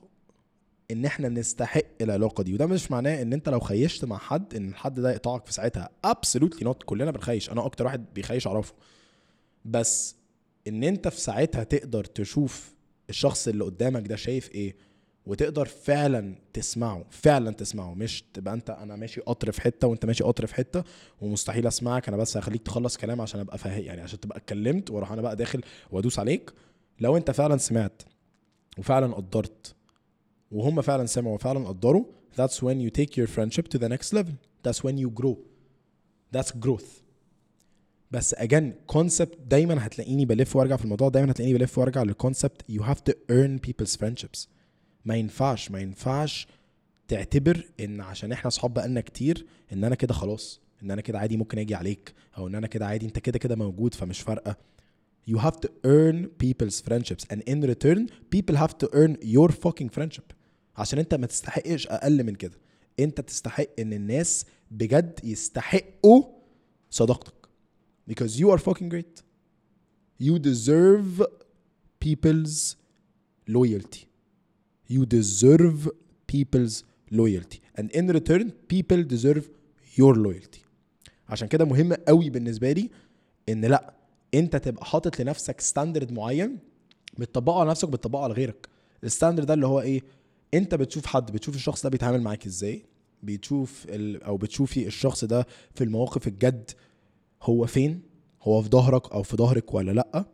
إن 0.91 1.05
إحنا 1.05 1.29
نستحق 1.29 1.81
العلاقة 2.01 2.43
دي. 2.43 2.53
وده 2.53 2.65
مش 2.65 2.91
معناه 2.91 3.21
إن 3.21 3.33
أنت 3.33 3.49
لو 3.49 3.59
خيشت 3.59 4.05
مع 4.05 4.17
حد 4.17 4.55
إن 4.55 4.69
الحد 4.69 4.99
ده 4.99 5.11
يقطعك 5.11 5.45
في 5.45 5.53
ساعتها. 5.53 5.89
Absolutely 6.07 6.63
not. 6.67 6.83
كلنا 6.85 7.11
بنخيش. 7.11 7.49
أنا 7.51 7.65
أكتر 7.65 7.85
واحد 7.85 8.05
بيخيش 8.13 8.47
أعرفه. 8.47 8.73
بس 9.65 10.15
إن 10.67 10.83
أنت 10.83 11.07
في 11.07 11.21
ساعتها 11.21 11.63
تقدر 11.63 12.03
تشوف 12.03 12.73
الشخص 13.09 13.47
اللي 13.47 13.63
قدامك 13.63 14.07
ده 14.07 14.15
شايف 14.15 14.51
إيه 14.51 14.75
وتقدر 15.25 15.65
فعلا 15.65 16.35
تسمعه. 16.53 17.05
فعلا 17.09 17.51
تسمعه. 17.51 17.93
مش 17.93 18.23
تبقى 18.33 18.53
أنت 18.53 18.69
أنا 18.69 18.95
ماشي 18.95 19.21
قطر 19.21 19.51
في 19.51 19.61
حتة 19.61 19.87
وأنت 19.87 20.05
ماشي 20.05 20.23
قطر 20.23 20.45
في 20.47 20.55
حتة 20.55 20.83
ومستحيل 21.21 21.67
أسمعك. 21.67 22.07
أنا 22.07 22.17
بس 22.17 22.37
هخليك 22.37 22.61
تخلص 22.61 22.97
كلام 22.97 23.21
عشان 23.21 23.39
أبقى 23.39 23.57
فاهم. 23.57 23.83
يعني 23.83 24.01
عشان 24.01 24.19
تبقى 24.19 24.37
اتكلمت 24.37 24.91
وأروح 24.91 25.11
أنا 25.11 25.21
بقى 25.21 25.35
داخل 25.35 25.61
وأدوس 25.91 26.19
عليك. 26.19 26.53
لو 26.99 27.17
أنت 27.17 27.31
فعلا 27.31 27.57
سمعت 27.57 28.01
وفعلا 28.77 29.13
قدرت 29.13 29.73
وهم 30.51 30.81
فعلا 30.81 31.05
سمعوا 31.05 31.35
وفعلا 31.35 31.67
قدروا. 31.67 32.05
That's 32.37 32.61
when 32.61 32.79
you 32.79 32.89
take 32.91 33.17
your 33.17 33.27
friendship 33.27 33.67
to 33.67 33.77
the 33.79 33.89
next 33.89 34.13
level. 34.13 34.33
That's 34.63 34.83
when 34.83 34.97
you 34.97 35.09
grow. 35.21 35.37
That's 36.35 36.51
growth. 36.65 37.01
بس 38.11 38.35
again 38.35 38.93
concept 38.95 39.37
دايما 39.47 39.85
هتلاقيني 39.85 40.25
بلف 40.25 40.55
وارجع 40.55 40.75
في 40.75 40.83
الموضوع 40.83 41.09
دايما 41.09 41.31
هتلاقيني 41.31 41.57
بلف 41.57 41.77
وارجع 41.77 42.03
للكونسبت 42.03 42.61
you 42.71 42.81
have 42.83 43.11
to 43.11 43.13
earn 43.31 43.59
people's 43.69 43.97
friendships. 43.97 44.47
ما 45.05 45.15
ينفعش 45.15 45.71
ما 45.71 45.79
ينفعش 45.79 46.47
تعتبر 47.07 47.65
إن 47.79 48.01
عشان 48.01 48.31
إحنا 48.31 48.47
أصحاب 48.47 48.73
بقالنا 48.73 49.01
كتير 49.01 49.45
إن 49.73 49.83
أنا 49.83 49.95
كده 49.95 50.13
خلاص 50.13 50.61
إن 50.83 50.91
أنا 50.91 51.01
كده 51.01 51.19
عادي 51.19 51.37
ممكن 51.37 51.59
أجي 51.59 51.75
عليك 51.75 52.13
أو 52.37 52.47
إن 52.47 52.55
أنا 52.55 52.67
كده 52.67 52.85
عادي 52.85 53.05
أنت 53.05 53.19
كده 53.19 53.39
كده 53.39 53.55
موجود 53.55 53.93
فمش 53.93 54.21
فارقة. 54.21 54.57
You 55.29 55.37
have 55.39 55.59
to 55.65 55.69
earn 55.85 56.27
people's 56.43 56.81
friendships. 56.89 57.23
And 57.31 57.39
in 57.51 57.61
return 57.73 57.99
people 58.35 58.55
have 58.55 58.77
to 58.81 58.87
earn 58.93 59.17
your 59.21 59.49
fucking 59.49 59.89
friendship. 59.97 60.33
عشان 60.77 60.99
انت 60.99 61.13
ما 61.15 61.27
تستحقش 61.27 61.87
أقل 61.87 62.23
من 62.23 62.35
كده. 62.35 62.57
انت 62.99 63.21
تستحق 63.21 63.67
ان 63.79 63.93
الناس 63.93 64.45
بجد 64.71 65.19
يستحقوا 65.23 66.23
صداقتك. 66.89 67.33
Because 68.11 68.39
you 68.39 68.47
are 68.55 68.59
fucking 68.59 68.89
great. 68.93 69.21
You 70.27 70.39
deserve 70.39 71.21
people's 72.05 72.75
loyalty. 73.57 74.03
You 74.89 75.05
deserve 75.05 75.89
people's 76.33 76.83
loyalty. 77.11 77.59
And 77.79 77.91
in 77.99 78.05
return 78.17 78.45
people 78.73 79.01
deserve 79.03 79.43
your 79.97 80.15
loyalty. 80.15 80.59
عشان 81.29 81.47
كده 81.47 81.65
مهم 81.65 81.93
قوي 81.93 82.29
بالنسبة 82.29 82.71
لي 82.71 82.89
إن 83.49 83.65
لأ 83.65 83.93
أنت 84.33 84.55
تبقى 84.55 84.85
حاطط 84.85 85.19
لنفسك 85.19 85.61
standard 85.61 86.11
معين 86.11 86.59
بتطبقه 87.17 87.59
على 87.59 87.69
نفسك 87.69 87.89
بتطبقه 87.89 88.23
على 88.23 88.33
غيرك. 88.33 88.67
ال 89.03 89.08
standard 89.08 89.47
ده 89.47 89.53
اللي 89.53 89.67
هو 89.67 89.81
إيه؟ 89.81 90.01
انت 90.53 90.75
بتشوف 90.75 91.05
حد 91.05 91.31
بتشوف 91.31 91.55
الشخص 91.55 91.83
ده 91.83 91.89
بيتعامل 91.89 92.21
معاك 92.21 92.45
إزاي؟ 92.45 92.85
بتشوف 93.23 93.85
ال... 93.89 94.23
أو 94.23 94.37
بتشوفي 94.37 94.87
الشخص 94.87 95.23
ده 95.25 95.47
في 95.75 95.83
المواقف 95.83 96.27
الجد 96.27 96.71
هو 97.43 97.65
فين؟ 97.65 98.01
هو 98.41 98.61
في 98.61 98.69
ظهرك 98.69 99.11
أو 99.11 99.23
في 99.23 99.37
ظهرك 99.37 99.73
ولا 99.73 99.91
لأ؟ 99.91 100.25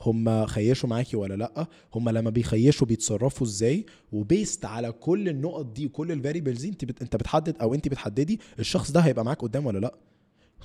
هم 0.00 0.46
خيشوا 0.46 0.88
معاكي 0.88 1.16
ولا 1.16 1.34
لأ؟ 1.34 1.66
هم 1.94 2.08
لما 2.08 2.30
بيخيشوا 2.30 2.86
بيتصرفوا 2.86 3.46
إزاي؟ 3.46 3.86
و 4.12 4.21
based 4.21 4.64
على 4.64 4.92
كل 4.92 5.28
النقط 5.28 5.66
دي 5.66 5.86
وكل 5.86 6.12
ال 6.12 6.17
variables 6.17 6.60
دي 6.62 6.68
انت 6.68 6.84
بت... 6.84 7.02
انت 7.02 7.16
بتحدد 7.16 7.56
أو 7.58 7.74
انت 7.74 7.88
بتحددي 7.88 8.40
الشخص 8.58 8.90
ده 8.90 9.00
هيبقى 9.00 9.24
معاك 9.24 9.42
قدام 9.42 9.66
ولا 9.66 9.78
لأ. 9.78 9.94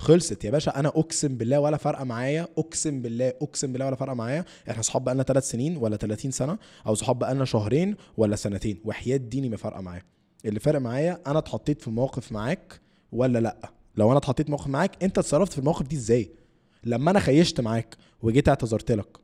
خلصت 0.00 0.44
يا 0.44 0.50
باشا. 0.50 0.80
أنا 0.80 0.88
أقسم 0.88 1.36
بالله 1.36 1.60
ولا 1.60 1.76
فارقه 1.76 2.04
معايا. 2.04 2.48
أقسم 2.58 3.02
بالله 3.02 3.28
أقسم 3.28 3.72
بالله 3.72 3.86
ولا 3.86 3.96
فارقه 3.96 4.14
معايا. 4.14 4.44
إحنا 4.70 4.82
صحاب 4.82 5.04
بقالنا 5.04 5.22
ثلاث 5.22 5.50
سنين 5.50 5.76
ولا 5.76 5.96
30 5.96 6.30
سنة 6.30 6.58
أو 6.86 6.94
صحاب 6.94 7.18
بقالنا 7.18 7.44
شهرين 7.44 7.96
ولا 8.16 8.36
سنتين. 8.36 8.80
وحياة 8.84 9.16
ديني 9.16 9.48
ما 9.48 9.56
فارقة 9.56 9.80
معايا. 9.80 10.02
اللي 10.44 10.60
فارق 10.60 10.80
معايا 10.80 11.20
أنا 11.26 11.38
اتحطيت 11.38 11.82
في 11.82 11.90
موقف 11.90 12.32
معاك 12.32 12.80
ولا 13.12 13.38
لأ؟ 13.38 13.70
لو 13.96 14.10
أنا 14.10 14.18
اتحطيت 14.18 14.50
موقف 14.50 14.66
معاك 14.66 15.04
أنت 15.04 15.18
اتصرفت 15.18 15.52
في 15.52 15.58
المواقف 15.58 15.86
دي 15.86 15.96
إزاي؟ 15.96 16.30
لما 16.84 17.10
أنا 17.10 17.20
خيشت 17.20 17.60
معاك 17.60 17.96
وجيت 18.22 18.48
اعتذرت 18.48 18.92
لك 18.92 19.18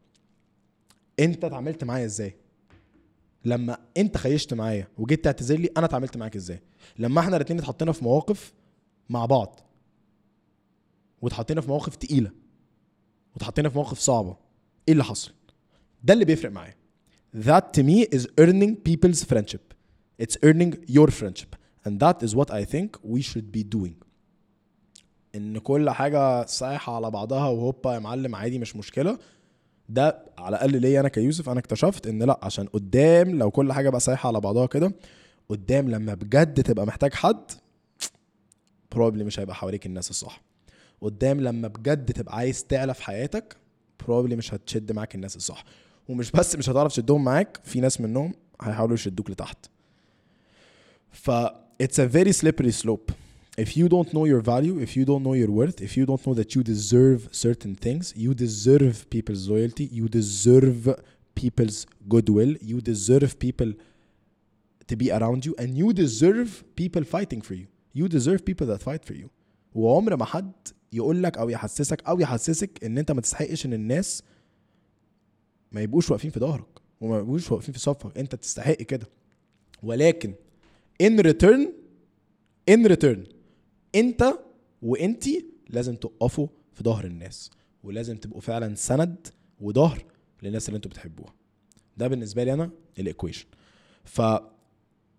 أنت 1.21 1.45
اتعاملت 1.45 1.85
معايا 1.85 2.05
إزاي؟ 2.05 2.37
لما 3.45 3.79
أنت 3.97 4.17
خيشت 4.17 4.55
معايا 4.55 4.89
وجيت 4.99 5.25
تعتذر 5.25 5.57
لي 5.57 5.71
أنا 5.77 5.87
اتعاملت 5.87 6.17
معاك 6.17 6.37
إزاي؟ 6.37 6.63
لما 6.99 7.21
إحنا 7.21 7.37
الاتنين 7.37 7.59
اتحطينا 7.59 7.93
في 7.93 8.05
مواقف 8.05 8.53
مع 9.09 9.27
بعض 9.27 9.61
واتحطينا 11.27 11.61
في 11.61 11.69
مواقف 11.69 11.97
تقيلة 11.97 12.31
واتحطينا 13.35 13.69
في 13.69 13.79
مواقف 13.79 13.99
صعبة. 13.99 14.37
إيه 14.89 14.93
اللي 14.93 15.05
حصل؟ 15.05 15.33
ده 16.05 16.15
اللي 16.15 16.25
بيفرق 16.25 16.51
معايا. 16.53 16.75
That 17.37 17.65
to 17.79 17.83
me 17.83 18.07
is 18.19 18.27
earning 18.41 18.75
people's 18.89 19.25
friendship. 19.25 19.75
It's 20.23 20.37
earning 20.45 20.73
your 20.97 21.11
friendship. 21.11 21.57
And 21.87 22.01
that 22.01 22.23
is 22.27 22.31
what 22.35 22.51
I 22.51 22.65
think 22.65 22.89
we 23.15 23.21
should 23.23 23.51
be 23.59 23.63
doing. 23.77 23.95
إن 25.35 25.59
كل 25.59 25.91
حاجة 25.91 26.47
سايحه 26.47 26.97
على 26.97 27.11
بعضها 27.11 27.49
وهوبا 27.49 27.95
يا 27.95 27.99
معلم 27.99 28.35
عادي 28.35 28.59
مش 28.59 28.77
مشكلة. 28.77 29.19
ده 29.89 30.25
على 30.39 30.57
الأقل 30.57 30.81
ليا 30.81 31.01
أنا 31.01 31.09
كيوسف 31.09 31.49
أنا 31.49 31.61
اكتشفت 31.61 32.07
إن 32.07 32.23
لأ 32.23 32.39
عشان 32.43 32.67
قدام 32.67 33.31
لو 33.39 33.51
كل 33.51 33.73
حاجة 33.73 33.91
بقى 33.91 34.01
سايحه 34.01 34.27
على 34.27 34.41
بعضها 34.41 34.67
كده 34.67 34.93
قدام 35.49 35.91
لما 35.91 36.15
بجد 36.15 36.63
تبقى 36.63 36.87
محتاج 36.87 37.15
حد 37.15 37.51
probably 38.93 39.25
مش 39.25 39.41
هيبقى 39.41 39.55
حواليك 39.55 39.87
الناس 39.87 40.11
الصح. 40.11 40.43
قدام 41.01 41.41
لما 41.41 41.69
بجد 41.69 42.13
تبقى 42.13 42.37
عايز 42.37 42.65
تعلى 42.65 42.95
في 42.95 43.03
حياتك 43.03 43.57
probably 44.05 44.37
مش 44.37 44.55
هتشد 44.55 44.93
معاك 44.93 45.15
الناس 45.15 45.37
الصح 45.37 45.65
ومش 46.09 46.31
بس 46.31 46.57
مش 46.57 46.71
هتعرف 46.71 46.93
تشدهم 46.93 47.25
معاك 47.25 47.61
في 47.65 47.81
ناس 47.81 48.01
منهم 48.01 48.35
هيحاولوا 48.63 48.95
يشدوك 48.95 49.31
لتحت 49.31 49.67
ف 51.11 51.31
it's 51.83 51.99
a 51.99 52.07
very 52.17 52.33
slippery 52.33 52.73
slope 52.85 53.13
if 53.65 53.69
you 53.79 53.87
don't 53.95 54.09
know 54.17 54.25
your 54.33 54.41
value 54.55 54.77
if 54.87 54.91
you 54.97 55.05
don't 55.11 55.23
know 55.27 55.35
your 55.43 55.51
worth 55.61 55.79
if 55.89 55.93
you 55.99 56.05
don't 56.11 56.23
know 56.27 56.35
that 56.41 56.51
you 56.55 56.63
deserve 56.75 57.21
certain 57.47 57.75
things 57.85 58.05
you 58.25 58.33
deserve 58.47 58.95
people's 59.15 59.43
loyalty 59.53 59.85
you 59.99 60.07
deserve 60.21 60.79
people's 61.43 61.79
goodwill 62.13 62.53
you 62.71 62.79
deserve 62.93 63.31
people 63.47 63.71
to 64.91 64.95
be 65.03 65.07
around 65.19 65.41
you 65.47 65.53
and 65.63 65.69
you 65.81 65.89
deserve 66.05 66.49
people 66.81 67.05
fighting 67.15 67.41
for 67.49 67.55
you 67.61 67.67
you 67.99 68.05
deserve 68.17 68.41
people 68.51 68.67
that 68.73 68.81
fight 68.89 69.03
for 69.09 69.15
you 69.23 69.29
وعمر 69.77 70.17
ما 70.17 70.25
حد 70.25 70.53
يقول 70.93 71.23
لك 71.23 71.39
أو 71.39 71.49
يحسسك 71.49 72.03
أو 72.09 72.21
يحسسك 72.21 72.85
إن 72.85 72.99
أنت 72.99 73.13
ما 73.13 73.21
تستحقش 73.21 73.67
إن 73.67 73.73
الناس 73.73 74.23
ما 75.73 75.81
يبقوش 75.81 76.11
واقفين 76.11 76.31
في 76.31 76.41
ظهرك 76.41 76.81
وما 77.01 77.19
يبقوش 77.19 77.53
واقفين 77.53 77.73
في 77.73 77.81
صفك. 77.81 78.19
أنت 78.19 78.35
تستحق 78.35 78.73
كده. 78.75 79.09
ولكن 79.83 80.35
in 81.03 81.21
return 81.23 81.69
in 82.71 82.89
return 82.89 83.19
أنت 83.95 84.39
وانتي 84.83 85.47
لازم 85.69 85.97
تقفوا 85.97 86.47
في 86.73 86.85
ظهر 86.85 87.05
الناس 87.05 87.51
ولازم 87.85 88.17
تبقوا 88.17 88.41
فعلا 88.41 88.75
سند 88.75 89.29
وظهر 89.61 90.05
للناس 90.43 90.69
اللي 90.69 90.77
أنتوا 90.77 90.91
بتحبوها. 90.91 91.35
ده 91.97 92.09
بالنسبة 92.09 92.45
لي 92.45 92.53
أنا 92.53 92.71
الإيكويشن. 92.99 93.47
ف 94.05 94.23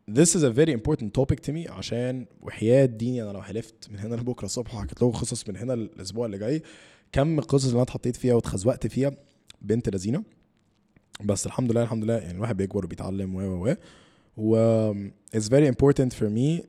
this 0.09 0.35
is 0.35 0.43
a 0.43 0.49
very 0.49 0.71
important 0.71 1.13
topic 1.13 1.41
to 1.41 1.51
me 1.51 1.71
عشان 1.71 2.25
وحياة 2.41 2.85
ديني 2.85 3.23
أنا 3.23 3.31
لو 3.31 3.41
حلفت 3.41 3.91
من 3.91 3.99
هنا 3.99 4.15
لبكرة 4.15 4.45
الصبح 4.45 4.75
وحكيت 4.75 4.97
لكم 5.03 5.11
قصص 5.11 5.49
من 5.49 5.57
هنا 5.57 5.73
الأسبوع 5.73 6.25
اللي 6.25 6.37
جاي 6.37 6.63
كم 7.11 7.39
القصص 7.39 7.65
اللي 7.65 7.75
أنا 7.75 7.83
اتحطيت 7.83 8.15
فيها 8.15 8.33
واتخزوقت 8.33 8.87
فيها 8.87 9.11
بنت 9.61 9.89
لذينة. 9.89 10.23
بس 11.25 11.45
الحمد 11.45 11.71
لله 11.71 11.83
الحمد 11.83 12.03
لله 12.03 12.17
يعني 12.17 12.37
الواحد 12.37 12.57
بيكبر 12.57 12.85
وبيتعلم 12.85 13.35
و 13.35 13.39
و 13.41 13.67
و. 13.67 13.75
و 14.37 14.93
it's 15.35 15.47
very 15.49 15.67
important 15.67 16.13
for 16.13 16.29
me 16.29 16.61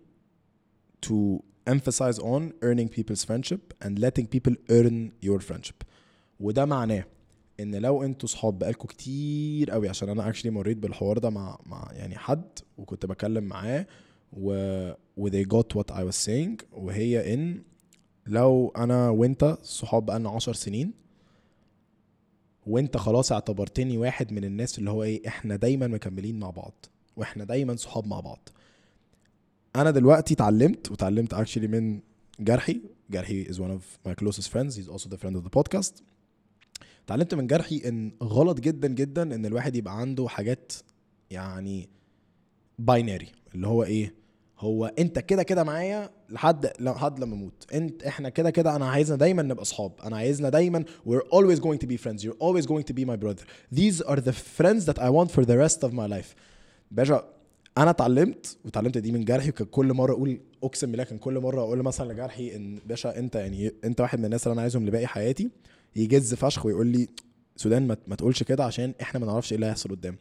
to 1.08 1.42
emphasize 1.66 2.18
on 2.18 2.52
earning 2.62 2.88
people's 2.88 3.24
friendship 3.24 3.74
and 3.84 3.98
letting 3.98 4.26
people 4.26 4.54
earn 4.70 5.12
your 5.28 5.40
friendship. 5.40 5.84
وده 6.40 6.64
معناه 6.64 7.04
إن 7.60 7.74
لو 7.74 8.02
أنتوا 8.02 8.28
صحاب 8.28 8.58
بقالكوا 8.58 8.88
كتير 8.88 9.70
قوي 9.70 9.88
عشان 9.88 10.08
أنا 10.08 10.28
اكشلي 10.28 10.50
مريت 10.50 10.76
بالحوار 10.76 11.18
ده 11.18 11.30
مع 11.30 11.58
مع 11.66 11.88
يعني 11.92 12.18
حد 12.18 12.58
وكنت 12.78 13.06
بكلم 13.06 13.44
معاه 13.44 13.86
و 14.32 14.52
و 15.16 15.30
they 15.30 15.44
got 15.44 15.78
what 15.78 15.94
I 15.94 16.00
was 16.10 16.26
saying 16.26 16.64
وهي 16.72 17.34
إن 17.34 17.62
لو 18.26 18.72
أنا 18.76 19.10
وأنت 19.10 19.58
صحاب 19.62 20.06
بقالنا 20.06 20.30
عشر 20.30 20.52
سنين 20.52 20.92
وأنت 22.66 22.96
خلاص 22.96 23.32
اعتبرتني 23.32 23.98
واحد 23.98 24.32
من 24.32 24.44
الناس 24.44 24.78
اللي 24.78 24.90
هو 24.90 25.02
إيه 25.02 25.28
إحنا 25.28 25.56
دايما 25.56 25.86
مكملين 25.86 26.38
مع 26.38 26.50
بعض 26.50 26.86
وإحنا 27.16 27.44
دايما 27.44 27.76
صحاب 27.76 28.06
مع 28.06 28.20
بعض. 28.20 28.48
أنا 29.76 29.90
دلوقتي 29.90 30.34
اتعلمت 30.34 30.90
وتعلمت 30.90 31.34
actually 31.34 31.58
من 31.68 32.00
جرحي. 32.40 32.80
جرحي 33.10 33.44
is 33.44 33.56
one 33.56 33.70
of 33.78 34.08
my 34.08 34.14
closest 34.14 34.48
friends. 34.48 34.76
He's 34.76 34.88
also 34.88 35.08
the 35.08 35.18
friend 35.18 35.36
of 35.36 35.44
the 35.44 35.60
podcast. 35.60 36.02
اتعلمت 37.08 37.34
من 37.34 37.46
جرحي 37.46 37.82
إن 37.88 38.12
غلط 38.22 38.60
جدا 38.60 38.88
جدا 38.88 39.22
إن 39.34 39.46
الواحد 39.46 39.76
يبقى 39.76 40.00
عنده 40.00 40.28
حاجات 40.28 40.72
يعني 41.30 41.88
باينري 42.78 43.28
اللي 43.54 43.66
هو 43.66 43.84
إيه؟ 43.84 44.14
هو 44.58 44.86
أنت 44.98 45.18
كده 45.18 45.42
كده 45.42 45.64
معايا 45.64 46.10
لحد 46.30 46.70
لحد 46.80 47.18
لما 47.18 47.34
أموت. 47.34 47.66
أنت 47.74 48.02
إحنا 48.02 48.28
كده 48.28 48.50
كده 48.50 48.76
أنا 48.76 48.88
عايزنا 48.90 49.16
دايما 49.16 49.42
نبقى 49.42 49.62
أصحاب. 49.62 49.92
أنا 50.04 50.16
عايزنا 50.16 50.48
دايما 50.48 50.84
we're 51.06 51.34
always 51.36 51.58
going 51.60 51.78
to 51.78 51.86
be 51.86 51.96
friends. 51.96 52.24
You're 52.24 52.42
always 52.42 52.66
going 52.66 52.84
to 52.90 52.94
be 52.94 53.04
my 53.04 53.16
brother. 53.16 53.44
These 53.78 54.02
are 54.02 54.20
the 54.20 54.32
friends 54.32 54.84
that 54.86 54.98
I 54.98 55.08
want 55.10 55.30
for 55.30 55.44
the 55.44 55.56
rest 55.66 55.84
of 55.88 55.92
my 55.92 56.06
life. 56.16 56.34
باشا 56.90 57.24
أنا 57.78 57.90
اتعلمت 57.90 58.56
واتعلمت 58.64 58.98
دي 58.98 59.12
من 59.12 59.24
جرجي 59.24 59.48
وكان 59.48 59.66
كل 59.66 59.92
مرة 59.92 60.12
أقول 60.12 60.40
أقسم 60.64 60.90
بالله 60.90 61.04
كان 61.04 61.18
كل 61.18 61.38
مرة 61.38 61.60
أقول 61.60 61.82
مثلا 61.82 62.12
لجرجي 62.12 62.56
إن 62.56 62.78
باشا 62.86 63.18
أنت 63.18 63.34
يعني 63.34 63.72
أنت 63.84 64.00
واحد 64.00 64.18
من 64.18 64.24
الناس 64.24 64.46
اللي 64.46 64.52
أنا 64.52 64.62
عايزهم 64.62 64.86
لباقي 64.86 65.06
حياتي. 65.06 65.50
يجز 65.96 66.34
فشخ 66.34 66.66
ويقول 66.66 66.86
لي 66.86 67.08
سودان 67.56 67.86
ما, 68.06 68.16
تقولش 68.16 68.42
كده 68.42 68.64
عشان 68.64 68.94
إحنا 69.02 69.20
ما 69.20 69.26
نعرفش 69.26 69.52
إيه 69.52 69.56
اللي 69.56 69.66
هيحصل 69.66 69.90
قدام. 69.90 70.18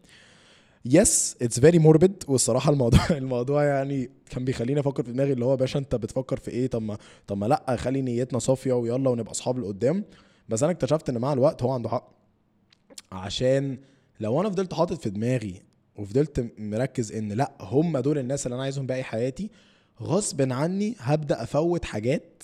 yes 0.85 1.35
it's 1.41 1.59
very 1.59 1.79
morbid 1.79 2.23
والصراحة 2.27 2.71
الموضوع 2.71 3.09
الموضوع 3.21 3.63
يعني 3.63 4.09
كان 4.29 4.45
بيخليني 4.45 4.79
أفكر 4.79 5.03
في 5.03 5.11
دماغي 5.11 5.33
اللي 5.33 5.45
هو 5.45 5.57
باشا 5.57 5.79
أنت 5.79 5.95
بتفكر 5.95 6.37
في 6.37 6.51
إيه؟ 6.51 6.67
طب 6.67 6.81
ما 6.81 6.97
طب 7.27 7.37
ما 7.37 7.45
لأ 7.45 7.75
خلي 7.75 8.01
نيتنا 8.01 8.39
صافية 8.39 8.73
ويلا 8.73 9.09
ونبقى 9.09 9.31
أصحاب 9.31 9.59
لقدام 9.59 10.03
بس 10.49 10.63
أنا 10.63 10.71
اكتشفت 10.71 11.09
إن 11.09 11.17
مع 11.17 11.33
الوقت 11.33 11.63
هو 11.63 11.71
عنده 11.71 11.89
حق. 11.89 12.11
عشان 13.11 13.77
لو 14.19 14.41
أنا 14.41 14.49
فضلت 14.49 14.73
حاطط 14.73 15.01
في 15.01 15.09
دماغي 15.09 15.61
وفضلت 15.95 16.51
مركز 16.57 17.11
إن 17.11 17.31
لأ 17.31 17.51
هم 17.59 17.97
دول 17.97 18.17
الناس 18.17 18.45
اللي 18.45 18.55
أنا 18.55 18.63
عايزهم 18.63 18.85
باقي 18.85 19.03
حياتي 19.03 19.49
غصب 20.01 20.51
عني 20.51 20.95
هبدأ 20.99 21.43
أفوت 21.43 21.85
حاجات 21.85 22.43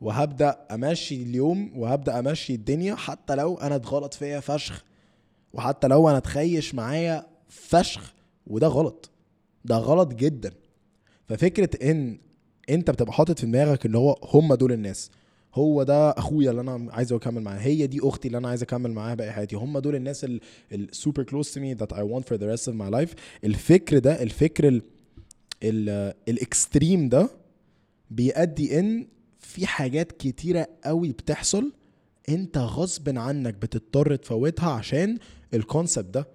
وهبدأ 0.00 0.58
أمشي 0.70 1.22
اليوم 1.22 1.72
وهبدأ 1.78 2.18
أمشي 2.18 2.54
الدنيا 2.54 2.94
حتى 2.94 3.34
لو 3.34 3.54
أنا 3.54 3.76
اتغلط 3.76 4.14
فيا 4.14 4.40
فشخ. 4.40 4.84
وحتى 5.52 5.88
لو 5.88 6.08
أنا 6.08 6.18
اتخيش 6.18 6.74
معايا 6.74 7.26
فشخ 7.48 8.14
وده 8.46 8.66
غلط. 8.66 9.10
ده 9.64 9.76
غلط 9.76 10.14
جدا. 10.14 10.52
ففكرة 11.28 11.90
إن 11.90 12.18
أنت 12.70 12.90
بتبقى 12.90 13.12
حاطط 13.12 13.38
في 13.38 13.46
دماغك 13.46 13.86
ان 13.86 13.94
هو 13.94 14.16
هم 14.24 14.54
دول 14.54 14.72
الناس. 14.72 15.10
هو 15.54 15.82
ده 15.82 16.10
أخويا 16.10 16.50
اللي 16.50 16.60
أنا 16.60 16.92
عايز 16.92 17.12
أكمل 17.12 17.42
معاه. 17.42 17.58
هي 17.58 17.86
دي 17.86 18.00
أختي 18.02 18.28
اللي 18.28 18.38
أنا 18.38 18.48
عايز 18.48 18.62
أكمل 18.62 18.92
معاها 18.92 19.14
باقي 19.14 19.32
حياتي. 19.32 19.56
هم 19.56 19.78
دول 19.78 19.94
الناس 19.94 20.26
ال 20.72 20.80
super 20.80 21.22
close 21.22 21.50
to 21.50 21.60
me 21.60 21.74
that 21.74 21.92
I 21.92 22.08
want 22.08 22.22
for 22.22 22.36
the 22.38 22.56
rest 22.58 22.64
of 22.66 22.74
my 22.74 22.94
life. 22.94 23.14
الفكر 23.44 23.98
ده 23.98 24.22
الفكر 24.22 24.68
ال 24.68 24.82
ال 25.62 26.14
ال 26.28 26.38
extreme 26.38 27.08
ده 27.08 27.28
بيؤدي 28.10 28.78
إن 28.80 29.06
في 29.44 29.66
حاجات 29.66 30.12
كتيرة 30.12 30.68
قوي 30.84 31.12
بتحصل 31.12 31.72
انت 32.28 32.58
غصب 32.58 33.18
عنك 33.18 33.54
بتضطر 33.54 34.16
تفوتها 34.16 34.70
عشان 34.70 35.18
ال 35.54 35.61
concept 35.61 36.14
ده 36.14 36.28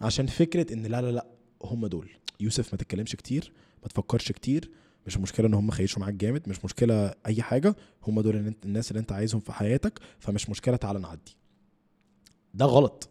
عشان 0.00 0.26
فكرة 0.26 0.72
ان 0.74 0.82
لا 0.86 1.02
لا 1.02 1.10
لا 1.12 1.26
هم 1.64 1.86
دول. 1.86 2.10
يوسف 2.40 2.72
ما 2.72 2.78
تتكلمش 2.78 3.16
كتير 3.16 3.52
ما 3.82 3.88
تفكرش 3.88 4.32
كتير 4.32 4.70
مش 5.06 5.16
مشكلة 5.18 5.46
ان 5.46 5.54
هم 5.54 5.70
خيشوا 5.70 6.00
معاك 6.00 6.14
جامد 6.14 6.48
مش 6.48 6.64
مشكلة 6.64 7.14
اي 7.26 7.42
حاجة 7.42 7.76
هم 8.06 8.20
دول 8.20 8.54
الناس 8.64 8.90
اللي 8.90 9.00
انت 9.00 9.12
عايزهم 9.12 9.40
في 9.40 9.52
حياتك 9.52 9.98
فمش 10.18 10.50
مشكلة 10.50 10.76
تعالى 10.76 10.98
نعدي. 10.98 11.36
ده 12.54 12.64
غلط. 12.64 13.08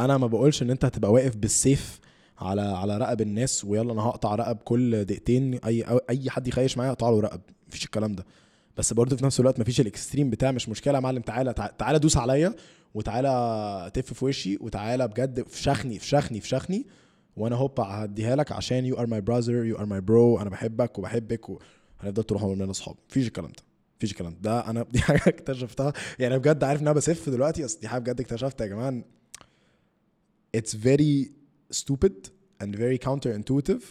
أنا 0.00 0.18
ما 0.18 0.26
بقولش 0.26 0.62
ان 0.62 0.70
انت 0.70 0.84
هتبقى 0.84 1.12
واقف 1.12 1.36
بالسيف 1.36 2.00
على 2.38 2.60
على 2.60 2.98
رقب 2.98 3.20
الناس 3.20 3.64
ويلا 3.64 3.92
أنا 3.92 4.02
هقطع 4.02 4.34
رقب 4.34 4.56
كل 4.56 5.04
دقيقتين 5.04 5.54
اي 5.54 5.84
اي 6.10 6.30
حد 6.30 6.48
يخيش 6.48 6.78
معايا 6.78 6.90
اقطع 6.90 7.10
له 7.10 7.20
رقب 7.20 7.40
مفيش 7.68 7.84
الكلام 7.84 8.12
ده. 8.14 8.24
بس 8.78 8.92
برضه 8.92 9.16
في 9.16 9.24
نفس 9.24 9.40
الوقت 9.40 9.60
مفيش 9.60 9.80
الإكستريم 9.80 10.30
بتاع 10.30 10.50
مش 10.52 10.68
مشكلة 10.68 10.94
يا 10.94 11.00
معلم 11.00 11.22
تعالى 11.22 11.52
تع- 11.52 11.66
تعالى 11.66 11.98
دوس 11.98 12.16
عليا 12.16 12.54
وتعالى 12.94 13.90
تف 13.94 14.12
في 14.12 14.24
وشي 14.24 14.56
وتعالى 14.60 15.08
بجد 15.08 15.48
فشخني 15.48 15.98
فشخني 15.98 16.40
فشخني 16.40 16.86
وأنا 17.36 17.56
هوب 17.56 17.80
هديها 17.80 18.36
لك 18.36 18.52
عشان 18.52 18.86
you 18.86 18.98
are 18.98 19.06
my 19.06 19.20
brother 19.20 19.64
you 19.64 19.78
are 19.78 19.86
my 19.86 20.00
bro 20.00 20.40
أنا 20.40 20.50
بحبك 20.50 20.98
وبحبك 20.98 21.48
وهنفضل 21.48 22.22
طول 22.22 22.38
عمرنا 22.38 22.70
أصحاب. 22.70 22.96
مفيش 23.10 23.26
الكلام 23.26 23.50
ده 23.50 23.62
مفيش 23.98 24.12
الكلام 24.12 24.36
ده. 24.42 24.70
أنا 24.70 24.86
دي 24.92 24.98
حاجة 25.00 25.22
اكتشفتها. 25.26 25.92
يعني 26.18 26.38
بجد 26.38 26.64
عارف 26.64 26.80
إن 26.82 26.86
أنا 26.86 26.96
بسف 26.96 27.28
دلوقتي 27.28 27.62
بس 27.62 27.74
دي 27.74 27.88
حاجة 27.88 28.00
بجد 28.00 28.20
اكتشفتها 28.20 28.64
يا 28.64 28.70
جماعة. 28.70 29.02
It's 30.56 30.70
very 30.74 31.28
stupid 31.78 32.30
and 32.62 32.74
very 32.76 32.98
counterintuitive 33.08 33.82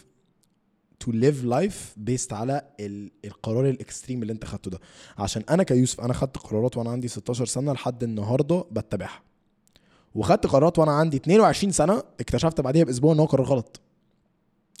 to 1.04 1.08
live 1.12 1.44
life 1.54 1.98
based 2.10 2.32
على 2.32 2.62
ال- 2.80 3.10
القرار 3.24 3.68
ال 3.68 3.75
extreme 3.75 4.22
اللي 4.22 4.32
انت 4.32 4.44
خدته 4.44 4.70
ده. 4.70 4.78
عشان 5.18 5.42
أنا 5.50 5.62
كيوسف 5.62 6.00
أنا 6.00 6.12
خدت 6.12 6.38
قرارات 6.38 6.76
وأنا 6.76 6.90
عندي 6.90 7.08
16 7.08 7.46
سنة 7.46 7.72
لحد 7.72 8.02
النهارده 8.02 8.64
بتبعها. 8.70 9.22
وخدت 10.14 10.46
قرارات 10.46 10.78
وأنا 10.78 10.92
عندي 10.92 11.16
22 11.16 11.72
سنة 11.72 12.02
اكتشفت 12.20 12.60
بعديها 12.60 12.84
بأسبوع 12.84 13.12
إن 13.14 13.18
هو 13.20 13.26
قرار 13.26 13.46
غلط. 13.46 13.80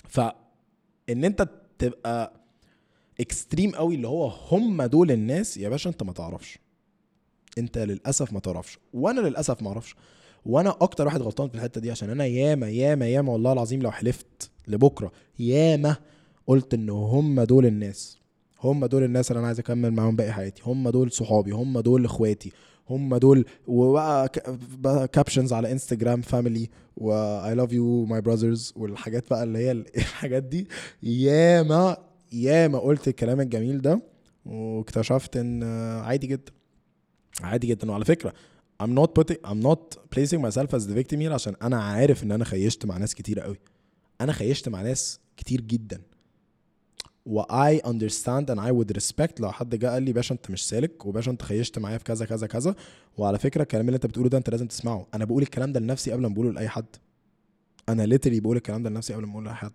فان 0.08 1.24
أنت 1.24 1.48
تبقى 1.78 2.32
اكستريم 3.20 3.70
قوي 3.74 3.94
اللي 3.94 4.08
هو 4.08 4.26
هم 4.28 4.82
دول 4.82 5.10
الناس 5.10 5.56
يا 5.56 5.68
باشا 5.68 5.90
أنت 5.90 6.02
ما 6.02 6.12
تعرفش. 6.12 6.58
أنت 7.58 7.78
للأسف 7.78 8.32
ما 8.32 8.40
تعرفش. 8.40 8.78
وأنا 8.92 9.20
للأسف 9.20 9.62
ما 9.62 9.68
أعرفش. 9.68 9.94
وأنا 10.48 10.70
أكتر 10.80 11.06
واحد 11.06 11.22
غلطان 11.22 11.48
في 11.48 11.54
الحتة 11.54 11.80
دي 11.80 11.90
عشان 11.90 12.10
أنا 12.10 12.26
ياما 12.26 12.68
ياما 12.68 13.06
ياما 13.08 13.32
والله 13.32 13.52
العظيم 13.52 13.82
لو 13.82 13.90
حلفت 13.90 14.50
لبكرة 14.68 15.12
ياما 15.38 15.96
قلت 16.46 16.74
إن 16.74 16.90
هم 16.90 17.40
دول 17.42 17.66
الناس 17.66 18.18
هم 18.62 18.86
دول 18.86 19.02
الناس 19.02 19.30
اللي 19.30 19.38
أنا 19.38 19.46
عايز 19.46 19.58
أكمل 19.58 19.90
معاهم 19.90 20.16
باقي 20.16 20.32
حياتي 20.32 20.62
هم 20.66 20.88
دول 20.90 21.12
صحابي 21.12 21.50
هم 21.50 21.80
دول 21.80 22.04
إخواتي 22.04 22.52
هم 22.90 23.16
دول 23.16 23.44
وبقى 23.66 24.28
captions 25.12 25.52
على 25.52 25.72
انستجرام 25.72 26.20
family 26.20 26.68
و 26.96 27.12
I 27.42 27.56
love 27.56 27.70
you 27.70 28.10
my 28.12 28.20
brothers 28.28 28.76
والحاجات 28.76 29.30
بقى 29.30 29.42
اللي 29.42 29.58
هي 29.58 29.70
الحاجات 29.96 30.42
دي. 30.42 30.68
ياما 31.02 31.96
ياما 32.32 32.78
قلت 32.78 33.08
الكلام 33.08 33.40
الجميل 33.40 33.80
ده 33.80 34.00
واكتشفت 34.46 35.36
إن 35.36 35.62
عادي 36.02 36.26
جدا 36.26 36.52
عادي 37.40 37.66
جدا. 37.66 37.90
وعلى 37.90 38.04
فكرة 38.04 38.32
I'm 38.82 38.94
not 38.94 39.10
putting 39.18 39.38
I'm 39.44 39.60
not 39.60 39.96
placing 40.14 40.40
myself 40.40 40.72
as 40.74 40.86
the 40.86 40.94
victim 40.94 41.20
here 41.20 41.32
عشان 41.32 41.54
أنا 41.62 41.82
عارف 41.82 42.22
إن 42.22 42.32
أنا 42.32 42.44
خيشت 42.44 42.86
مع 42.86 42.96
ناس 42.96 43.14
كتير 43.14 43.40
قوي. 43.40 43.60
أنا 44.20 44.32
خيشت 44.32 44.68
مع 44.68 44.82
ناس 44.82 45.20
كتير 45.36 45.60
جدا. 45.60 46.02
و 47.26 47.42
I 47.42 47.80
understand 47.80 48.46
and 48.50 48.58
I 48.58 48.70
would 48.72 48.92
respect 48.98 49.40
لو 49.40 49.52
حد 49.52 49.74
جه 49.74 49.86
قال 49.86 50.02
لي 50.02 50.12
باشا 50.12 50.34
أنت 50.34 50.50
مش 50.50 50.68
سالك 50.68 51.06
وباشا 51.06 51.30
أنت 51.30 51.42
خيشت 51.42 51.78
معايا 51.78 51.98
في 51.98 52.04
كذا 52.04 52.26
كذا 52.26 52.46
كذا. 52.46 52.74
وعلى 53.16 53.38
فكرة 53.38 53.62
الكلام 53.62 53.86
اللي 53.86 53.96
أنت 53.96 54.06
بتقوله 54.06 54.28
ده 54.28 54.38
أنت 54.38 54.50
لازم 54.50 54.66
تسمعه. 54.66 55.06
أنا 55.14 55.24
بقول 55.24 55.42
الكلام 55.42 55.72
ده 55.72 55.80
لنفسي 55.80 56.12
قبل 56.12 56.22
ما 56.22 56.28
بقوله 56.28 56.52
لأي 56.52 56.68
حد. 56.68 56.96
أنا 57.88 58.06
literally 58.06 58.40
بقول 58.40 58.56
الكلام 58.56 58.82
ده 58.82 58.90
لنفسي 58.90 59.14
قبل 59.14 59.24
ما 59.24 59.32
اقوله 59.32 59.46
لأي 59.46 59.54
حد. 59.54 59.72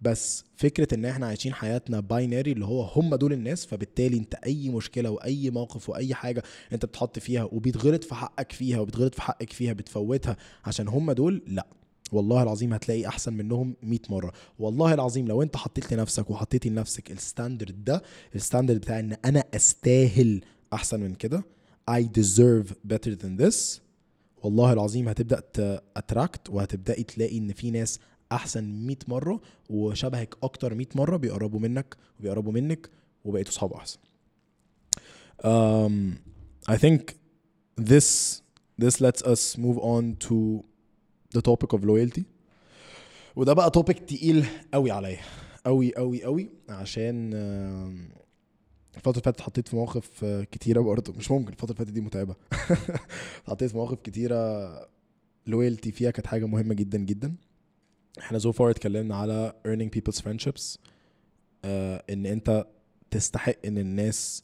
بس 0.00 0.44
فكرة 0.56 0.94
إن 0.94 1.04
إحنا 1.04 1.26
عايشين 1.26 1.54
حياتنا 1.54 2.00
binary 2.00 2.52
اللي 2.52 2.64
هو 2.64 2.82
هم 2.82 3.14
دول 3.14 3.32
الناس 3.32 3.66
فبالتالي 3.66 4.16
أنت 4.16 4.34
أي 4.34 4.68
مشكلة 4.68 5.10
وأي 5.10 5.50
موقف 5.50 5.88
وأي 5.90 6.14
حاجة 6.14 6.42
أنت 6.72 6.84
بتحط 6.84 7.18
فيها 7.18 7.44
وبيتغلط 7.44 8.04
في 8.04 8.14
حقك 8.14 8.52
فيها 8.52 8.80
وبيتغلط 8.80 9.14
في 9.14 9.22
حقك 9.22 9.52
فيها 9.52 9.72
بتفوتها 9.72 10.36
عشان 10.64 10.88
هم 10.88 11.12
دول 11.12 11.42
لأ. 11.46 11.66
والله 12.12 12.42
العظيم 12.42 12.72
هتلاقي 12.74 13.06
أحسن 13.06 13.32
منهم 13.32 13.76
100 13.82 13.98
مرة. 14.10 14.32
والله 14.58 14.94
العظيم 14.94 15.26
لو 15.28 15.42
أنت 15.42 15.56
حطيت 15.56 15.92
لنفسك 15.92 16.30
وحطيتي 16.30 16.68
لنفسك 16.68 17.10
ال 17.10 17.18
standard 17.18 17.84
ده 17.84 18.02
ال 18.34 18.39
standard 18.39 18.80
بتاع 18.80 18.98
إن 19.00 19.16
أنا 19.24 19.44
أستاهل 19.54 20.40
أحسن 20.72 21.00
من 21.00 21.14
كده 21.14 21.44
I 21.90 22.02
deserve 22.02 22.66
better 22.92 23.10
than 23.22 23.42
this 23.44 23.80
والله 24.42 24.72
العظيم 24.72 25.08
هتبدأ 25.08 25.40
ت 25.40 25.54
attract 25.54 26.50
وهتبداي 26.50 27.02
تلاقي 27.02 27.38
إن 27.38 27.52
في 27.52 27.70
ناس 27.70 28.00
أحسن 28.32 28.86
100 28.86 28.96
مرة 29.08 29.40
وشبهك 29.70 30.34
أكتر 30.42 30.74
100 30.74 30.86
مرة 30.94 31.16
بيقربوا 31.16 31.60
منك 31.60 31.96
وبيقربوا 32.20 32.52
منك 32.52 32.90
وبقيتوا 33.24 33.52
صحاب 33.52 33.72
أحسن. 33.72 33.98
um, 35.44 36.18
I 36.68 36.76
think 36.76 37.00
this 37.76 38.40
this 38.78 39.00
lets 39.00 39.22
us 39.22 39.56
move 39.58 39.78
on 39.78 40.16
to 40.28 40.64
the 41.34 41.42
topic 41.42 41.72
of 41.72 41.84
loyalty. 41.84 42.22
وده 43.36 43.52
بقى 43.52 43.70
توبيك 43.70 43.98
تقيل 43.98 44.46
قوي 44.74 44.90
عليا 44.90 45.18
قوي 45.66 45.94
قوي 45.96 46.24
قوي 46.24 46.50
عشان 46.68 47.30
الفترة 48.96 49.10
اللي 49.10 49.22
فاتت 49.22 49.40
حطيت 49.40 49.68
في 49.68 49.76
مواقف 49.76 50.24
آه، 50.24 50.44
كتيرة 50.44 50.80
برضه. 50.80 51.12
مش 51.12 51.30
ممكن 51.30 51.52
الفترة 51.52 51.66
اللي 51.70 51.78
فاتت 51.78 51.90
دي 51.92 52.00
متعبة. 52.00 52.34
حطيت 53.48 53.70
في 53.70 53.76
مواقف 53.76 54.00
كتيرة 54.00 54.36
لويالتي 55.46 55.92
فيها 55.92 56.10
كانت 56.10 56.26
حاجة 56.26 56.44
مهمة 56.46 56.74
جدا 56.74 56.98
جدا. 56.98 57.34
إحنا 58.18 58.38
so 58.38 58.52
far 58.52 58.60
اتكلمنا 58.60 59.16
على 59.16 59.54
earning 59.68 59.98
people's 59.98 60.18
friendships 60.20 60.78
آه 61.64 62.04
ان 62.10 62.26
انت 62.26 62.66
تستحق 63.10 63.56
ان 63.66 63.78
الناس 63.78 64.42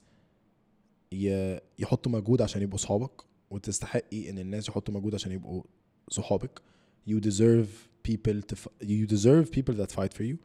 يحطوا 1.78 2.12
مجهود 2.12 2.42
عشان 2.42 2.62
يبقوا 2.62 2.78
صحابك 2.78 3.22
وتستحقي 3.50 4.30
ان 4.30 4.38
الناس 4.38 4.68
يحطوا 4.68 4.94
مجهود 4.94 5.14
عشان 5.14 5.32
يبقوا 5.32 5.62
صحابك 6.10 6.62
you 7.10 7.14
deserve 7.20 7.66
people 8.08 8.40
to 8.52 8.56
you 8.82 9.06
deserve 9.06 9.50
people 9.56 9.74
that 9.74 9.90
fight 9.92 10.12
for 10.18 10.22
you 10.24 10.36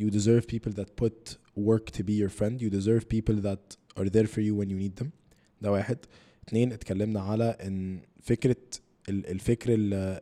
you 0.00 0.10
deserve 0.10 0.42
people 0.54 0.72
that 0.72 0.88
put 1.02 1.36
work 1.70 1.86
to 1.96 2.02
be 2.02 2.14
your 2.22 2.30
friend 2.38 2.54
you 2.62 2.70
deserve 2.70 3.02
people 3.16 3.36
that 3.48 3.76
are 4.00 4.08
there 4.16 4.26
for 4.34 4.40
you 4.40 4.54
when 4.60 4.68
you 4.70 4.78
need 4.88 5.02
them 5.02 5.08
ده 5.62 5.72
واحد 5.72 5.98
اتنين 6.46 6.72
اتكلمنا 6.72 7.20
على 7.20 7.44
ان 7.44 8.00
فكرة 8.22 8.56
ال- 9.08 9.26
الفكر 9.26 9.74
ال 9.74 9.94
ال 9.94 10.20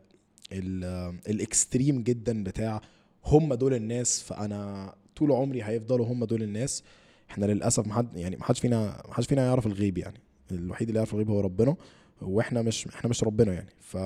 الإكستريم 0.53 2.03
جدا 2.03 2.45
بتاع 2.45 2.81
هم 3.25 3.55
دول 3.55 3.75
الناس 3.75 4.23
فأنا 4.23 4.95
طول 5.17 5.33
عمري 5.33 5.63
هيفضلوا 5.65 6.07
هم 6.07 6.25
دول 6.25 6.43
الناس. 6.43 6.83
إحنا 7.31 7.47
للأسف 7.47 7.87
محد 7.87 8.17
يعني 8.17 8.37
محدش 8.37 8.61
فينا 8.61 9.03
محدش 9.09 9.27
فينا 9.27 9.45
يعرف 9.47 9.67
الغيب 9.67 9.99
يعني. 9.99 10.21
الوحيد 10.53 10.89
اللي 10.89 10.99
يعرف 10.99 11.13
الغيب 11.15 11.31
هو 11.31 11.41
ربنا 11.41 11.77
وإحنا 12.23 12.63
مش 12.63 12.87
إحنا 12.87 13.11
مش 13.11 13.25
ربنا 13.25 13.53
يعني. 13.53 13.69
ف 13.81 13.97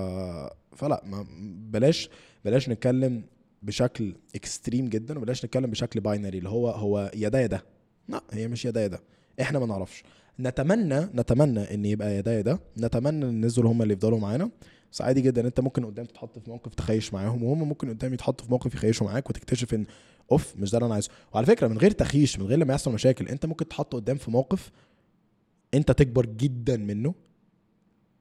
فلا 0.76 1.02
ما 1.07 1.26
بلاش 1.70 2.09
بلاش 2.44 2.68
نتكلم 2.68 3.24
بشكل 3.62 4.14
extreme 4.35 4.88
جدا 4.88 5.18
وبلاش 5.18 5.44
نتكلم 5.44 5.70
بشكل 5.70 6.00
binary 6.01 6.38
اللي 6.38 6.48
هو 6.48 6.70
هو 6.70 7.11
يا 7.14 7.28
ده 7.28 7.40
يا 7.40 7.46
ده 7.46 7.64
لا 8.09 8.22
هي 8.33 8.48
مش 8.48 8.64
يا 8.64 8.70
ده 8.70 8.81
يا 8.83 8.87
ده 8.87 9.00
إحنا 9.40 9.59
ما 9.59 9.66
نعرفش. 9.66 10.02
نتمنى 10.40 11.00
نتمنى 11.00 11.74
إن 11.74 11.85
يبقى 11.85 12.14
يا 12.16 12.20
ده 12.20 12.33
يا 12.33 12.40
ده 12.40 12.61
نتمنى 12.78 13.09
إن 13.24 13.31
الناس 13.31 13.55
دول 13.55 13.66
هم 13.66 13.83
اللي 13.83 13.94
يفضلوا 13.94 14.18
معانا. 14.18 14.50
بس 14.92 15.02
عادي 15.02 15.20
جدا 15.20 15.46
أنت 15.46 15.61
ممكن 15.61 15.85
قدام 15.85 16.05
تتحط 16.07 16.38
في 16.38 16.50
موقف 16.50 16.74
تخيش 16.74 17.14
معاهم 17.14 17.42
وهم 17.42 17.68
ممكن 17.68 17.88
قدام 17.88 18.14
يتحطوا 18.14 18.44
في 18.46 18.50
موقف 18.50 18.74
يخيشوا 18.74 19.07
معاك 19.07 19.31
وتكتشف 19.31 19.74
إن 19.74 19.87
أوف 20.33 20.57
مش 20.57 20.70
ده 20.70 20.78
اللي 20.78 20.87
أنا 20.87 20.94
عايزه. 20.94 21.11
وعلى 21.33 21.46
فكرة 21.46 21.68
من 21.68 21.78
غير 21.78 21.90
تخيش 21.90 22.38
من 22.38 22.46
غير 22.46 22.59
لما 22.59 22.72
يحصل 22.72 22.92
مشاكل 22.92 23.28
أنت 23.28 23.46
ممكن 23.46 23.68
تحط 23.68 23.94
قدام 23.94 24.16
في 24.16 24.31
موقف 24.31 24.70
أنت 25.74 25.92
تكبر 25.92 26.26
جدا 26.26 26.76
منه 26.76 27.14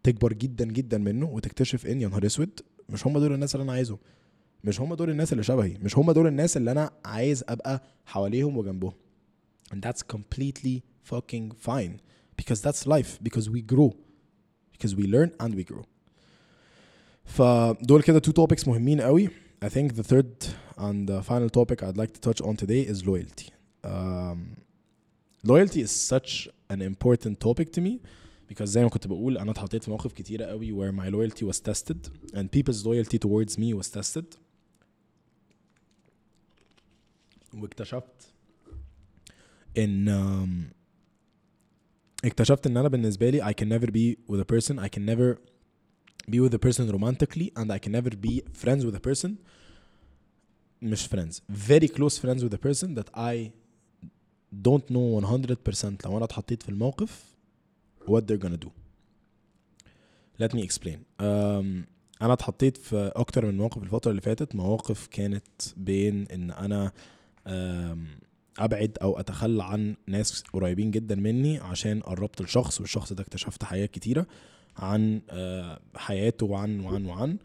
تكبر 0.03 0.33
جدا 0.33 0.65
جدا 0.65 0.97
منه 0.97 1.29
وتكتشف 1.29 1.85
إن 1.87 2.01
يا 2.01 2.07
نهار 2.07 2.25
أسود 2.25 2.59
مش 2.89 3.07
هم 3.07 3.19
دول 3.19 3.33
الناس 3.33 3.55
اللي 3.55 3.63
أنا 3.63 3.71
عايزهم. 3.73 3.97
مش 4.63 4.81
هم 4.81 4.93
دول 4.93 5.09
الناس 5.09 5.31
اللي 5.31 5.43
شبهي. 5.43 5.77
مش 5.81 5.97
هم 5.97 6.11
دول 6.11 6.27
الناس 6.27 6.57
اللي 6.57 6.71
أنا 6.71 6.91
عايز 7.05 7.43
أبقى 7.49 7.83
حواليهم 8.05 8.57
وجنبهم. 8.57 8.93
And 9.73 9.77
that's 9.77 10.01
completely 10.15 10.81
fucking 11.11 11.51
fine. 11.67 11.99
Because 12.41 12.61
that's 12.61 12.85
life. 12.85 13.19
Because 13.23 13.49
we 13.49 13.61
grow. 13.73 13.89
Because 14.73 14.95
we 14.95 15.05
learn 15.07 15.31
and 15.39 15.55
we 15.55 15.63
grow. 15.63 15.85
فدول 17.30 18.02
كده 18.02 18.20
two 18.20 18.32
topics 18.32 18.68
مهمين 18.68 19.00
قوي 19.00 19.28
I 19.64 19.68
think 19.68 19.92
the 19.92 20.02
third 20.02 20.44
and 20.78 21.08
the 21.08 21.22
final 21.22 21.48
topic 21.50 21.82
I'd 21.82 21.96
like 21.96 22.12
to 22.12 22.20
touch 22.20 22.40
on 22.42 22.56
today 22.56 22.82
is 22.92 23.06
loyalty 23.06 23.48
um, 23.84 24.38
loyalty 25.44 25.80
is 25.86 25.90
such 26.14 26.48
an 26.70 26.80
important 26.82 27.40
topic 27.40 27.72
to 27.72 27.80
me 27.80 28.00
because 28.48 28.64
زي 28.64 28.82
ما 28.82 28.88
كنت 28.88 29.06
بقول 29.06 29.38
انا 29.38 29.50
اتحطيت 29.50 29.84
في 29.84 29.90
مواقف 29.90 30.12
كتيره 30.12 30.44
قوي 30.44 30.72
where 30.72 30.92
my 30.94 31.10
loyalty 31.10 31.44
was 31.44 31.56
tested 31.60 32.08
and 32.34 32.44
people's 32.50 32.84
loyalty 32.86 33.18
towards 33.18 33.58
me 33.58 33.74
was 33.82 33.88
tested 34.00 34.24
واكتشفت 37.54 38.32
ان 39.78 40.08
um, 40.08 40.74
اكتشفت 42.24 42.66
ان 42.66 42.76
انا 42.76 42.88
بالنسبه 42.88 43.30
لي 43.30 43.44
I 43.44 43.52
can 43.54 43.68
never 43.68 43.86
be 43.86 44.32
with 44.32 44.40
a 44.40 44.44
person 44.54 44.78
I 44.78 44.88
can 44.88 45.06
never 45.06 45.38
be 46.31 46.39
with 46.39 46.53
a 46.53 46.59
person 46.67 46.89
romantically 46.91 47.47
and 47.55 47.67
I 47.71 47.79
can 47.79 47.91
never 47.91 48.15
be 48.15 48.41
friends 48.63 48.83
with 48.85 48.95
a 48.95 48.99
person. 49.09 49.29
مش 50.81 51.07
friends. 51.07 51.41
Very 51.69 51.87
close 51.87 52.17
friends 52.17 52.43
with 52.43 52.53
a 52.53 52.67
person 52.67 52.95
that 52.95 53.09
I 53.15 53.51
don't 54.67 54.89
know 54.89 55.21
100% 55.21 56.05
لو 56.05 56.17
أنا 56.17 56.25
اتحطيت 56.25 56.63
في 56.63 56.69
الموقف 56.69 57.23
what 58.05 58.21
they're 58.21 58.43
gonna 58.45 58.65
do. 58.65 58.69
Let 60.43 60.53
me 60.53 60.61
explain. 60.63 60.97
Um, 61.19 61.85
أنا 62.21 62.33
اتحطيت 62.33 62.77
في 62.77 63.11
أكتر 63.15 63.45
من 63.45 63.57
موقف 63.57 63.83
الفترة 63.83 64.11
اللي 64.11 64.21
فاتت. 64.21 64.55
مواقف 64.55 65.07
كانت 65.07 65.43
بين 65.77 66.27
إن 66.27 66.51
أنا 66.51 66.91
um, 67.47 67.51
أبعد 68.59 68.97
أو 69.01 69.19
أتخلى 69.19 69.63
عن 69.63 69.95
ناس 70.07 70.43
قريبين 70.53 70.91
جدا 70.91 71.15
مني 71.15 71.57
عشان 71.59 71.99
قربت 71.99 72.41
لشخص 72.41 72.81
والشخص 72.81 73.13
ده 73.13 73.23
اكتشفت 73.23 73.63
حاجات 73.63 73.91
كتيرة. 73.91 74.27
عن 74.77 75.21
آه، 75.29 75.79
حياته 75.95 76.45
وعن 76.45 76.79
وعن 76.79 77.05
وعن. 77.05 77.37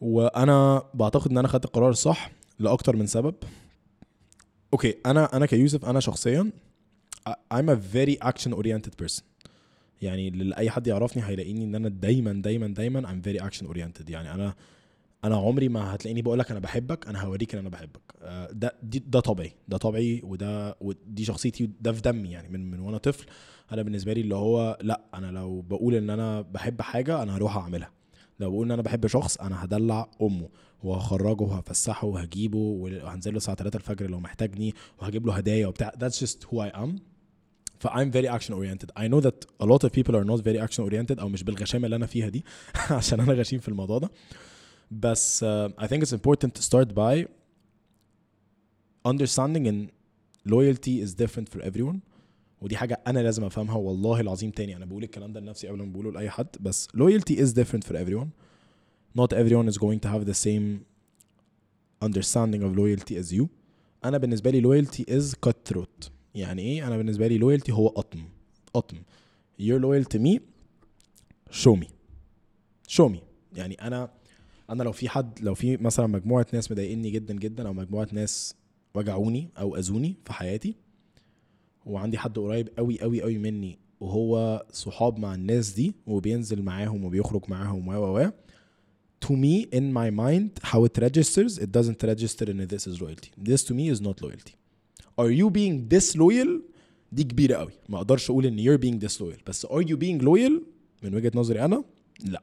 وأنا 0.00 0.82
بعتقد 0.94 1.30
إن 1.30 1.38
أنا 1.38 1.48
خدت 1.48 1.64
القرار 1.64 1.90
الصح 1.90 2.30
لأكتر 2.58 2.96
من 2.96 3.06
سبب. 3.06 3.34
أوكي 4.72 4.94
أنا 5.06 5.36
أنا 5.36 5.46
كيوسف 5.46 5.84
أنا 5.84 6.00
شخصيا 6.00 6.50
I'm 7.28 7.68
a 7.68 7.76
very 7.94 8.16
action 8.28 8.52
oriented 8.52 8.96
person. 9.04 9.22
يعني 10.02 10.30
لأي 10.30 10.70
حد 10.70 10.86
يعرفني 10.86 11.22
هيلاقيني 11.24 11.64
إن 11.64 11.74
أنا 11.74 11.88
دايما 11.88 12.32
دايما 12.32 12.66
دايما 12.66 13.02
I'm 13.02 13.26
very 13.26 13.42
action 13.42 13.66
oriented 13.72 14.10
يعني 14.10 14.34
أنا 14.34 14.54
أنا 15.24 15.36
عمري 15.36 15.68
ما 15.68 15.94
هتلاقيني 15.94 16.22
بقول 16.22 16.38
لك 16.38 16.50
أنا 16.50 16.60
بحبك 16.60 17.08
أنا 17.08 17.22
هوريك 17.22 17.54
إن 17.54 17.60
أنا 17.60 17.68
بحبك. 17.68 18.00
آه، 18.22 18.50
ده 18.52 18.74
ده 18.82 19.20
طبيعي 19.20 19.52
ده 19.68 19.76
طبيعي 19.76 20.20
وده 20.24 20.76
ودي 20.80 21.24
شخصيتي 21.24 21.70
ده 21.80 21.92
في 21.92 22.00
دمي 22.00 22.30
يعني 22.30 22.48
من 22.48 22.70
من 22.70 22.80
وأنا 22.80 22.98
طفل. 22.98 23.26
أنا 23.72 23.82
بالنسبة 23.82 24.12
لي 24.12 24.20
اللي 24.20 24.34
هو 24.34 24.78
لأ 24.82 25.00
أنا 25.14 25.30
لو 25.30 25.60
بقول 25.60 25.94
إن 25.94 26.10
أنا 26.10 26.40
بحب 26.40 26.82
حاجة 26.82 27.22
أنا 27.22 27.36
هروح 27.36 27.56
أعملها. 27.56 27.90
لو 28.40 28.50
بقول 28.50 28.66
إن 28.66 28.70
أنا 28.70 28.82
بحب 28.82 29.06
شخص 29.06 29.36
أنا 29.36 29.64
هدلع 29.64 30.08
أمه 30.22 30.48
وهخرجه 30.82 31.42
وهفسحه 31.42 32.06
وهجيبه 32.06 32.58
وهنزل 32.58 33.30
له 33.30 33.36
الساعة 33.36 33.56
3 33.56 33.76
الفجر 33.76 34.10
لو 34.10 34.20
محتاجني 34.20 34.74
وهجيب 34.98 35.26
له 35.26 35.34
هدايا 35.34 35.66
وبتاع. 35.66 35.92
That's 36.00 36.18
just 36.18 36.38
who 36.50 36.58
I 36.58 36.76
am. 36.76 36.90
ف 37.78 37.86
I'm 37.86 38.10
very 38.12 38.28
action 38.38 38.52
oriented. 38.54 38.90
I 38.96 39.08
know 39.08 39.20
that 39.20 39.46
a 39.60 39.66
lot 39.66 39.84
of 39.84 39.92
people 39.92 40.16
are 40.16 40.24
not 40.24 40.40
very 40.44 40.58
action 40.68 40.84
oriented 40.84 41.18
أو 41.20 41.28
مش 41.28 41.42
بالغشامة 41.42 41.84
اللي 41.84 41.96
أنا 41.96 42.06
فيها 42.06 42.28
دي 42.28 42.44
عشان 42.90 43.20
أنا 43.20 43.32
غشيم 43.32 43.58
في 43.58 43.68
الموضوع 43.68 43.98
ده. 43.98 44.10
بس 45.00 45.44
uh, 45.44 45.68
I 45.78 45.86
think 45.86 46.02
it's 46.02 46.12
important 46.12 46.54
to 46.54 46.62
start 46.62 46.94
by 46.94 47.26
understanding 49.04 49.66
in 49.66 49.90
loyalty 50.44 51.00
is 51.00 51.14
different 51.14 51.48
for 51.48 51.60
everyone 51.62 51.98
ودي 52.60 52.76
حاجة 52.76 53.00
أنا 53.06 53.18
لازم 53.20 53.44
أفهمها 53.44 53.76
والله 53.76 54.20
العظيم 54.20 54.50
تاني 54.50 54.76
أنا 54.76 54.84
بقول 54.84 55.02
الكلام 55.02 55.32
ده 55.32 55.40
لنفسي 55.40 55.68
قبل 55.68 55.78
ما 55.78 55.92
بقوله 55.92 56.12
لأي 56.12 56.30
حد 56.30 56.46
بس 56.60 56.88
loyalty 56.96 57.34
is 57.36 57.52
different 57.52 57.84
for 57.84 57.94
everyone 57.96 58.28
not 59.18 59.32
everyone 59.32 59.68
is 59.72 59.78
going 59.78 60.00
to 60.00 60.08
have 60.08 60.24
the 60.26 60.34
same 60.34 60.84
understanding 62.04 62.62
of 62.62 62.76
loyalty 62.76 63.16
as 63.22 63.32
you 63.32 63.46
أنا 64.04 64.18
بالنسبة 64.18 64.50
لي 64.50 64.62
loyalty 64.62 65.02
is 65.10 65.34
cutthroat 65.48 66.10
يعني 66.34 66.62
إيه 66.62 66.86
أنا 66.86 66.96
بالنسبة 66.96 67.26
لي 67.26 67.38
loyalty 67.38 67.70
هو 67.70 67.88
قطم 67.88 68.24
قطم 68.74 68.96
you're 69.60 69.80
loyal 69.80 70.04
to 70.14 70.18
me 70.18 70.38
show 71.50 71.76
me 71.76 71.86
show 72.88 73.08
me 73.08 73.18
يعني 73.56 73.74
أنا 73.74 74.10
أنا 74.70 74.82
لو 74.82 74.92
في 74.92 75.08
حد 75.08 75.38
لو 75.42 75.54
في 75.54 75.76
مثلا 75.76 76.06
مجموعة 76.06 76.46
ناس 76.52 76.72
مضايقني 76.72 77.10
جدا 77.10 77.34
جدا 77.34 77.68
أو 77.68 77.72
مجموعة 77.72 78.08
ناس 78.12 78.54
وجعوني 78.94 79.48
أو 79.58 79.76
أذوني 79.76 80.16
في 80.24 80.32
حياتي 80.32 80.74
وعندي 81.86 82.18
حد 82.18 82.38
قريب 82.38 82.68
قوي 82.78 83.00
قوي 83.00 83.22
قوي 83.22 83.38
مني 83.38 83.78
وهو 84.00 84.64
صحاب 84.72 85.18
مع 85.18 85.34
الناس 85.34 85.70
دي 85.70 85.94
وبينزل 86.06 86.62
معاهم 86.62 87.04
وبيخرج 87.04 87.42
معاهم 87.48 87.88
و 87.88 87.92
و 87.92 88.18
و 88.18 88.30
to 89.24 89.30
me 89.30 89.66
in 89.78 89.92
my 89.92 90.10
mind 90.10 90.50
how 90.72 90.84
it 90.84 90.98
registers 90.98 91.58
it 91.58 91.70
doesn't 91.78 92.02
register 92.12 92.44
in 92.50 92.58
this 92.66 92.86
is 92.86 93.00
loyalty. 93.00 93.30
This 93.48 93.62
to 93.68 93.72
me 93.74 93.84
is 93.94 94.00
not 94.00 94.16
loyalty. 94.22 94.54
Are 95.18 95.30
you 95.30 95.50
being 95.50 95.88
disloyal 95.88 96.60
دي 97.12 97.24
كبيرة 97.24 97.56
قوي 97.56 97.72
ما 97.88 97.98
أقدرش 97.98 98.30
أقول 98.30 98.46
إن 98.46 98.58
you're 98.58 98.80
being 98.80 99.08
disloyal 99.08 99.42
بس 99.46 99.66
are 99.66 99.82
you 99.82 99.96
being 99.96 100.20
loyal 100.24 100.52
من 101.02 101.14
وجهة 101.14 101.32
نظري 101.34 101.64
أنا 101.64 101.84
لا. 102.24 102.42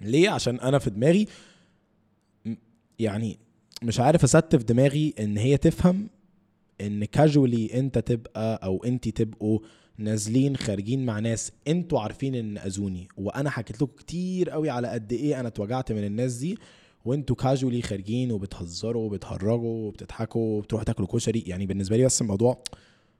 ليه؟ 0.00 0.30
عشان 0.30 0.60
أنا 0.60 0.78
في 0.78 0.90
دماغي 0.90 1.26
يعني 2.98 3.38
مش 3.82 4.00
عارف 4.00 4.24
أستف 4.24 4.62
دماغي 4.62 5.14
إن 5.18 5.36
هي 5.36 5.56
تفهم 5.56 6.08
إن 6.80 7.04
كاجولي 7.04 7.78
أنت 7.78 7.98
تبقى 7.98 8.60
أو 8.64 8.84
أنت 8.84 9.08
تبقوا 9.08 9.58
نازلين 9.98 10.56
خارجين 10.56 11.06
مع 11.06 11.18
ناس 11.18 11.52
أنتوا 11.68 12.00
عارفين 12.00 12.34
إن 12.34 12.58
أذوني 12.58 13.08
وأنا 13.16 13.50
حكيت 13.50 13.82
لكم 13.82 13.92
كتير 13.96 14.50
قوي 14.50 14.70
على 14.70 14.88
قد 14.88 15.12
إيه 15.12 15.40
أنا 15.40 15.48
اتوجعت 15.48 15.92
من 15.92 16.04
الناس 16.04 16.34
دي 16.34 16.58
وأنتوا 17.04 17.36
casually 17.36 17.82
خارجين 17.82 18.32
وبتهزروا 18.32 19.06
وبتهرجوا 19.06 19.86
وبتضحكوا 19.88 20.58
وبتروحوا 20.58 20.84
تاكلوا 20.84 21.08
كشري. 21.08 21.44
يعني 21.46 21.66
بالنسبة 21.66 21.96
لي 21.96 22.04
بس 22.04 22.22
الموضوع 22.22 22.62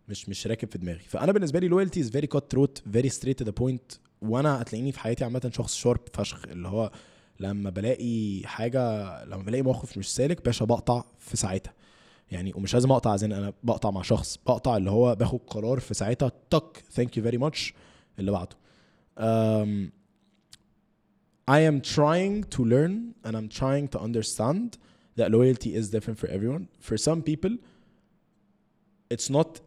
مش 0.09 0.29
مش 0.29 0.47
راكب 0.47 0.71
في 0.71 0.79
دماغي. 0.79 1.05
فأنا 1.07 1.33
بالنسبة 1.33 1.61
لي 1.61 1.69
loyalty 1.69 2.01
is 2.01 2.11
very 2.11 2.27
cut 2.27 2.51
throat 2.51 2.83
very 2.93 3.09
straight 3.09 3.39
to 3.39 3.45
the 3.45 3.51
point 3.51 3.93
وأنا 4.23 4.63
هتلاقيني 4.63 4.93
في 4.93 5.01
حياتي 5.01 5.25
عامة 5.25 5.51
شخص 5.55 5.75
sharp 5.75 6.01
فشخ 6.13 6.45
اللي 6.45 6.69
هو 6.69 6.91
لما 7.41 7.71
بلاقي 7.71 8.43
حاجة 8.45 9.25
لما 9.25 9.43
بلاقي 9.43 9.63
موقف 9.63 9.99
مش 9.99 10.15
سالك 10.15 10.45
باشا 10.45 10.65
بقطع 10.65 11.05
في 11.19 11.37
ساعتها. 11.37 11.75
يعني 12.31 12.53
ومش 12.55 12.75
لازم 12.75 12.93
أقطع 12.93 13.17
زي 13.17 13.27
أنا 13.27 13.53
بقطع 13.63 13.91
مع 13.91 14.03
شخص 14.03 14.39
بقطع 14.47 14.77
اللي 14.77 14.91
هو 14.91 15.15
باخد 15.15 15.41
قرار 15.47 15.81
في 15.81 15.95
ساعتها 15.95 16.33
تك 16.51 16.85
thank 16.91 17.17
you 17.17 17.23
very 17.23 17.39
much 17.39 17.75
اللي 18.19 18.31
بعده. 18.31 18.57
um, 19.19 19.91
I 21.51 21.61
am 21.61 21.81
trying 21.81 22.45
to 22.57 22.65
learn 22.65 23.15
and 23.25 23.35
I'm 23.37 23.49
trying 23.49 23.89
to 23.89 23.99
understand 23.99 24.77
that 25.17 25.31
loyalty 25.31 25.75
is 25.75 25.89
different 25.89 26.19
for 26.19 26.29
everyone. 26.37 26.69
For 26.79 26.97
some 26.99 27.23
people, 27.23 27.57
it's 29.15 29.31
not 29.31 29.61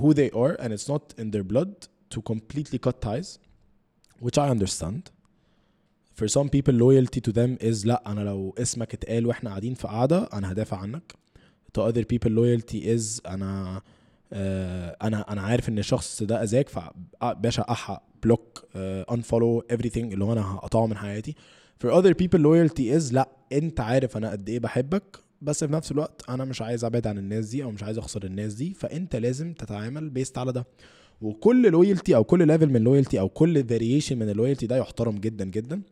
who 0.00 0.14
they 0.14 0.30
are 0.30 0.54
and 0.62 0.72
it's 0.72 0.88
not 0.94 1.04
in 1.18 1.30
their 1.32 1.46
blood 1.52 1.72
to 2.10 2.18
completely 2.22 2.78
cut 2.78 3.00
ties, 3.00 3.38
which 4.20 4.38
I 4.38 4.48
understand. 4.48 5.10
For 6.18 6.26
some 6.28 6.48
people, 6.48 6.74
loyalty 6.74 7.20
to 7.20 7.32
them 7.32 7.56
is 7.60 7.86
لا 7.86 8.02
أنا 8.06 8.20
لو 8.20 8.54
اسمك 8.58 8.94
اتقال 8.94 9.26
وإحنا 9.26 9.50
قاعدين 9.50 9.74
في 9.74 9.88
قعدة 9.88 10.28
أنا 10.32 10.52
هدافع 10.52 10.76
عنك. 10.76 11.12
To 11.78 11.80
other 11.80 12.04
people, 12.04 12.30
loyalty 12.30 12.84
is 12.96 13.20
أنا 13.26 13.82
آه، 14.32 14.96
أنا 15.02 15.32
أنا 15.32 15.40
عارف 15.42 15.68
إن 15.68 15.78
الشخص 15.78 16.22
ده 16.22 16.42
أذاك 16.42 16.68
فباشا 16.68 17.62
احق 17.70 18.02
block 18.22 18.64
unfollow 18.76 19.64
everything 19.72 19.96
اللي 19.96 20.24
هو 20.24 20.32
أنا 20.32 20.54
هقطعه 20.54 20.86
من 20.86 20.96
حياتي 20.96 21.34
for 21.84 21.88
other 21.90 22.12
people 22.22 22.38
loyalty 22.38 22.98
is 22.98 23.12
لا 23.12 23.28
أنت 23.52 23.80
عارف 23.80 24.16
أنا 24.16 24.30
قد 24.30 24.48
إيه 24.48 24.58
بحبك 24.58 25.18
بس 25.42 25.64
في 25.64 25.72
نفس 25.72 25.92
الوقت 25.92 26.22
أنا 26.28 26.44
مش 26.44 26.62
عايز 26.62 26.84
أبعد 26.84 27.06
عن 27.06 27.18
الناس 27.18 27.48
دي 27.48 27.62
أو 27.64 27.70
مش 27.70 27.82
عايز 27.82 27.98
أخسر 27.98 28.24
الناس 28.24 28.54
دي 28.54 28.74
فأنت 28.74 29.16
لازم 29.16 29.52
تتعامل 29.52 30.10
based 30.10 30.38
على 30.38 30.52
ده 30.52 30.66
وكل 31.20 31.70
loyalty 31.70 32.16
أو 32.16 32.24
كل 32.24 32.46
level 32.46 32.68
من 32.70 32.82
loyalty 32.84 33.20
أو 33.20 33.28
كل 33.28 33.64
variation 33.64 34.18
من 34.18 34.28
ال 34.30 34.35
loyalty 34.35 34.66
ده 34.66 34.76
يحترم 34.76 35.18
جدا 35.18 35.44
جدا 35.44 35.82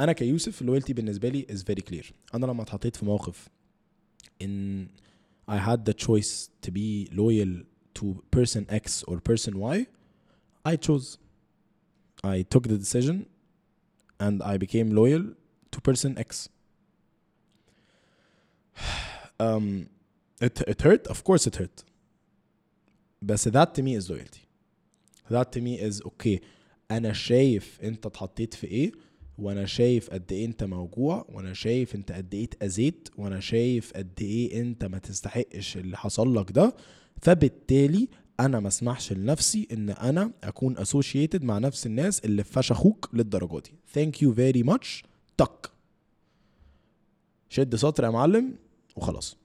أنا 0.00 0.12
كيوسف 0.12 0.60
ال 0.60 0.64
loyalty 0.64 0.92
بالنسبة 0.92 1.28
لي 1.28 1.46
is 1.50 1.60
very 1.62 1.82
clear 1.90 2.12
أنا 2.34 2.46
لما 2.46 2.62
اتحطيت 2.62 2.96
في 2.96 3.04
موقف 3.04 3.48
ان 4.42 4.86
I 5.46 5.58
had 5.58 5.84
the 5.84 5.92
choice 5.94 6.48
to 6.62 6.70
be 6.70 7.08
loyal 7.12 7.64
to 7.94 8.22
person 8.30 8.66
X 8.70 9.02
or 9.08 9.20
person 9.20 9.58
Y, 9.58 9.86
I 10.64 10.76
chose. 10.76 11.18
I 12.22 12.42
took 12.42 12.64
the 12.68 12.78
decision 12.78 13.26
and 14.18 14.42
I 14.42 14.56
became 14.56 14.94
loyal 14.94 15.34
to 15.72 15.80
person 15.80 16.16
X. 16.16 16.48
um, 19.38 19.88
it, 20.40 20.62
it 20.62 20.80
hurt? 20.80 21.06
Of 21.08 21.22
course 21.24 21.46
it 21.46 21.56
hurt. 21.56 21.84
But 23.20 23.40
that 23.40 23.74
to 23.74 23.82
me 23.82 23.94
is 23.94 24.08
loyalty. 24.08 24.43
That 25.30 25.52
to 25.56 25.60
me 25.60 25.78
is 25.88 26.02
okay. 26.06 26.38
أنا 26.90 27.12
شايف 27.12 27.78
أنت 27.82 28.06
اتحطيت 28.06 28.54
في 28.54 28.66
إيه 28.66 28.92
وأنا 29.38 29.66
شايف 29.66 30.10
قد 30.10 30.32
إيه 30.32 30.44
أنت 30.46 30.64
موجوع 30.64 31.26
وأنا 31.28 31.52
شايف 31.52 31.94
أنت 31.94 32.12
قد 32.12 32.34
إيه 32.34 32.44
اتأذيت 32.44 33.08
وأنا 33.18 33.40
شايف 33.40 33.92
قد 33.92 34.12
إيه 34.20 34.60
أنت 34.60 34.84
ما 34.84 34.98
تستحقش 34.98 35.76
اللي 35.76 35.96
حصل 35.96 36.34
لك 36.36 36.52
ده. 36.52 36.76
فبالتالي 37.22 38.08
أنا 38.40 38.60
ما 38.60 38.68
أسمحش 38.68 39.12
لنفسي 39.12 39.68
إن 39.72 39.90
أنا 39.90 40.32
أكون 40.44 40.78
associated 40.78 41.44
مع 41.44 41.58
نفس 41.58 41.86
الناس 41.86 42.20
اللي 42.20 42.44
فشخوك 42.44 43.10
للدرجة 43.12 43.58
دي. 43.60 43.74
thank 43.92 44.22
you 44.22 44.34
very 44.34 44.62
much 44.62 45.04
تك. 45.36 45.70
شد 47.48 47.76
سطر 47.76 48.04
يا 48.04 48.10
معلم 48.10 48.54
وخلاص. 48.96 49.36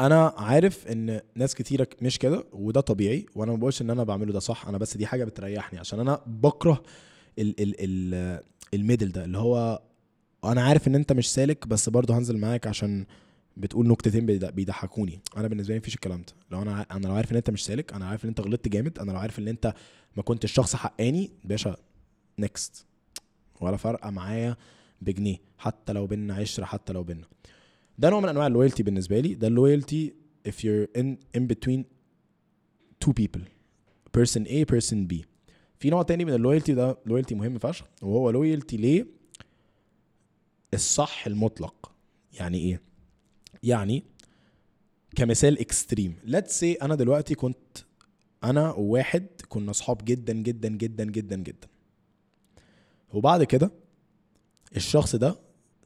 أنا 0.00 0.34
عارف 0.36 0.86
إن 0.86 1.20
ناس 1.34 1.54
كتيره 1.54 1.88
مش 2.02 2.18
كده 2.18 2.44
وده 2.52 2.80
طبيعي 2.80 3.26
وأنا 3.34 3.52
ما 3.52 3.58
بقولش 3.58 3.82
إن 3.82 3.90
أنا 3.90 4.04
بعمله 4.04 4.32
ده 4.32 4.38
صح 4.40 4.66
أنا 4.68 4.78
بس 4.78 4.96
دي 4.96 5.06
حاجة 5.06 5.24
بتريحني 5.24 5.78
عشان 5.78 6.00
أنا 6.00 6.20
بكره 6.26 6.82
ال 7.38 7.60
ال 7.60 7.74
ال 7.78 8.42
ال 8.74 8.79
middle 8.79 9.12
ده 9.12 9.24
اللي 9.24 9.38
هو 9.38 9.82
أنا 10.44 10.62
عارف 10.62 10.88
إن 10.88 10.94
أنت 10.94 11.12
مش 11.12 11.32
سالك 11.32 11.66
بس 11.66 11.88
برضه 11.88 12.18
هنزل 12.18 12.36
معاك 12.38 12.66
عشان 12.66 13.06
بتقول 13.56 13.88
نكتتين 13.88 14.26
بيض- 14.26 14.50
بيضحكوني. 14.50 15.20
أنا 15.36 15.48
بالنسبة 15.48 15.74
لي 15.74 15.78
مفيش 15.80 15.94
الكلام 15.94 16.20
ده. 16.22 16.32
لو 16.50 16.62
أنا 16.62 16.86
أنا 16.90 17.06
لو 17.06 17.14
عارف 17.14 17.32
إن 17.32 17.36
أنت 17.36 17.50
مش 17.50 17.64
سالك 17.64 17.92
أنا 17.92 18.06
عارف 18.08 18.24
إن 18.24 18.28
أنت 18.28 18.40
غلطت 18.40 18.68
جامد 18.68 18.98
أنا 18.98 19.12
لو 19.12 19.18
عارف 19.18 19.38
إن 19.38 19.48
أنت 19.48 19.74
ما 20.16 20.22
كنتش 20.22 20.52
شخص 20.52 20.76
حقاني 20.76 21.30
باشا 21.44 21.76
next 22.38 22.86
ولا 23.60 23.76
فارقة 23.76 24.10
معايا 24.10 24.56
بجنيه 25.02 25.36
حتى 25.58 25.92
لو 25.92 26.06
بينا 26.06 26.34
عشرة 26.34 26.64
حتى 26.64 26.92
لو 26.92 27.02
بينا 27.02 27.24
ده 28.00 28.10
نوع 28.10 28.20
من 28.20 28.28
أنواع 28.28 28.46
ال 28.46 28.51
loyalty 28.51 28.82
بالنسبة 28.82 29.20
لي. 29.20 29.34
ده 29.34 29.46
ال 29.46 29.55
loyalty 29.55 30.14
if 30.48 30.52
you're 30.52 31.00
in 31.00 31.06
in 31.36 31.40
between 31.40 31.84
two 33.04 33.12
people. 33.12 33.42
Person 34.18 34.46
A 34.46 34.64
person 34.72 35.06
B. 35.12 35.24
في 35.78 35.90
نوع 35.90 36.02
تاني 36.02 36.24
من 36.24 36.34
ال 36.34 36.39
loyalty 36.39 36.74
ده 36.74 36.98
loyalty 37.06 37.34
مهم 37.34 37.58
فشخ 37.58 37.86
وهو 38.02 38.30
loyalty 38.30 38.76
ليه؟ 38.76 39.06
الصح 40.74 41.26
المطلق. 41.26 41.92
يعني 42.32 42.58
إيه؟ 42.58 42.80
يعني 43.62 44.04
كمثال 45.16 45.58
extreme 45.58 46.16
let's 46.24 46.60
say 46.60 46.72
أنا 46.72 46.94
دلوقتي 46.94 47.34
كنت 47.34 47.78
أنا 48.44 48.72
وواحد 48.72 49.26
كنا 49.48 49.70
أصحاب 49.70 50.04
جدا 50.04 50.32
جدا 50.32 50.68
جدا 50.68 51.04
جدا 51.04 51.36
جدا. 51.36 51.68
وبعد 53.12 53.44
كده 53.44 53.70
الشخص 54.76 55.16
ده 55.16 55.36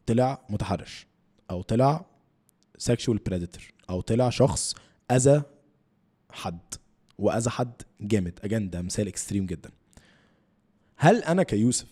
طلع 0.07 0.46
متحرش. 0.50 1.07
أو 1.50 1.62
طلع 1.62 2.07
sexual 2.90 3.18
predator 3.30 3.62
أو 3.90 4.00
طلع 4.00 4.30
شخص 4.30 4.74
أذى 5.11 5.42
حد 6.30 6.59
وأذى 7.18 7.50
حد 7.50 7.72
جامد. 8.00 8.38
again 8.42 8.70
ده 8.70 8.83
مثال 8.83 9.09
extreme 9.09 9.47
جدا. 9.46 9.70
هل 10.96 11.22
أنا 11.22 11.42
كيوسف 11.42 11.87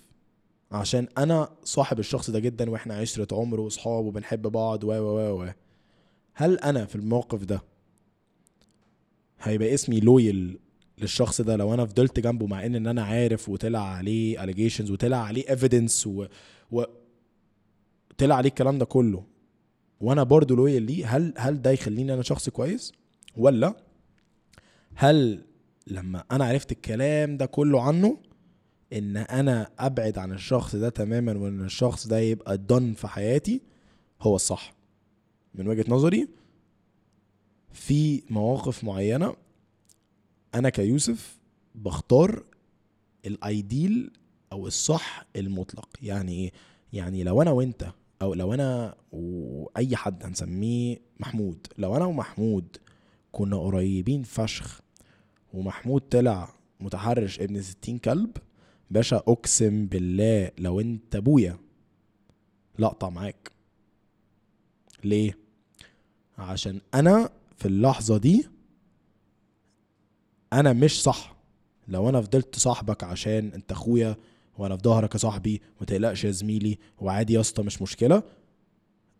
عشان 0.72 1.08
أنا 1.18 1.48
صاحب 1.64 1.98
الشخص 1.98 2.30
ده 2.30 2.38
جدا 2.38 2.70
وإحنا 2.70 2.94
عشرة 2.94 3.36
عمر 3.36 3.60
واصحاب 3.60 4.04
وبنحب 4.04 4.42
بعض 4.42 4.84
و 4.84 4.88
و 4.92 5.42
و 5.42 5.48
هل 6.34 6.58
أنا 6.58 6.84
في 6.84 6.96
الموقف 6.96 7.44
ده 7.44 7.62
هيبقى 9.42 9.74
اسمي 9.74 10.00
لويل 10.00 10.58
للشخص 10.98 11.40
ده؟ 11.40 11.56
لو 11.56 11.74
أنا 11.74 11.86
فضلت 11.86 12.20
جنبه 12.20 12.46
مع 12.46 12.66
إن 12.66 12.86
أنا 12.86 13.02
عارف 13.04 13.48
وطلع 13.48 13.84
عليه 13.88 14.38
allegations 14.38 14.90
وطلع 14.90 15.16
عليه 15.16 15.44
evidence 15.44 16.06
و, 16.06 16.26
و 16.70 16.82
طلع 18.18 18.34
عليه 18.34 18.48
الكلام 18.48 18.78
ده 18.78 18.84
كله 18.84 19.24
وأنا 20.02 20.22
برضه 20.22 20.56
لويل 20.56 20.82
ليه. 20.82 21.16
هل 21.16 21.34
هل 21.36 21.62
ده 21.62 21.70
يخليني 21.70 22.14
أنا 22.14 22.22
شخص 22.22 22.48
كويس؟ 22.48 22.92
ولا 23.36 23.74
هل 24.94 25.44
لما 25.86 26.24
أنا 26.32 26.44
عرفت 26.44 26.72
الكلام 26.72 27.36
ده 27.36 27.46
كله 27.46 27.82
عنه 27.82 28.18
إن 28.92 29.16
أنا 29.16 29.70
أبعد 29.78 30.18
عن 30.18 30.32
الشخص 30.32 30.76
ده 30.76 30.88
تماما 30.88 31.32
وإن 31.38 31.64
الشخص 31.64 32.06
ده 32.06 32.18
يبقى 32.18 32.58
دون 32.58 32.94
في 32.94 33.08
حياتي 33.08 33.60
هو 34.22 34.36
الصح. 34.36 34.74
من 35.54 35.68
وجهة 35.68 35.84
نظري 35.88 36.28
في 37.72 38.22
مواقف 38.30 38.84
معينة 38.84 39.36
أنا 40.54 40.68
كيوسف 40.68 41.38
بختار 41.74 42.44
الايديل 43.26 44.10
أو 44.52 44.66
الصح 44.66 45.24
المطلق. 45.36 45.88
يعني 46.02 46.32
إيه؟ 46.32 46.52
يعني 46.92 47.24
لو 47.24 47.42
أنا 47.42 47.50
وأنت 47.50 47.92
أو 48.22 48.34
لو 48.34 48.54
أنا 48.54 48.94
وأي 49.12 49.96
حد 49.96 50.24
هنسميه 50.24 50.96
محمود 51.20 51.66
لو 51.78 51.96
أنا 51.96 52.04
ومحمود 52.04 52.76
كنا 53.32 53.56
قريبين 53.58 54.22
فشخ 54.22 54.80
ومحمود 55.54 56.00
طلع 56.00 56.54
متحرش 56.80 57.40
ابن 57.40 57.62
ستين 57.62 57.98
كلب 57.98 58.36
باشا 58.90 59.16
أقسم 59.16 59.86
بالله 59.86 60.50
لو 60.58 60.80
أنت 60.80 61.16
أبويا 61.16 61.58
لقطع 62.78 63.08
معاك. 63.10 63.50
ليه؟ 65.04 65.38
عشان 66.38 66.80
أنا 66.94 67.30
في 67.56 67.68
اللحظة 67.68 68.18
دي 68.18 68.48
أنا 70.52 70.72
مش 70.72 71.02
صح. 71.02 71.36
لو 71.88 72.08
أنا 72.08 72.20
فضلت 72.20 72.58
صاحبك 72.58 73.04
عشان 73.04 73.52
أنت 73.54 73.72
أخويا 73.72 74.16
وأنا 74.58 74.76
في 74.76 74.82
ظهرك 74.82 75.14
يا 75.14 75.18
صاحبي 75.18 75.62
ما 75.80 75.86
تقلقش 75.86 76.24
يا 76.24 76.30
زميلي 76.30 76.78
وعادي 77.00 77.32
يا 77.32 77.40
اسطى 77.40 77.62
مش 77.62 77.82
مشكلة. 77.82 78.22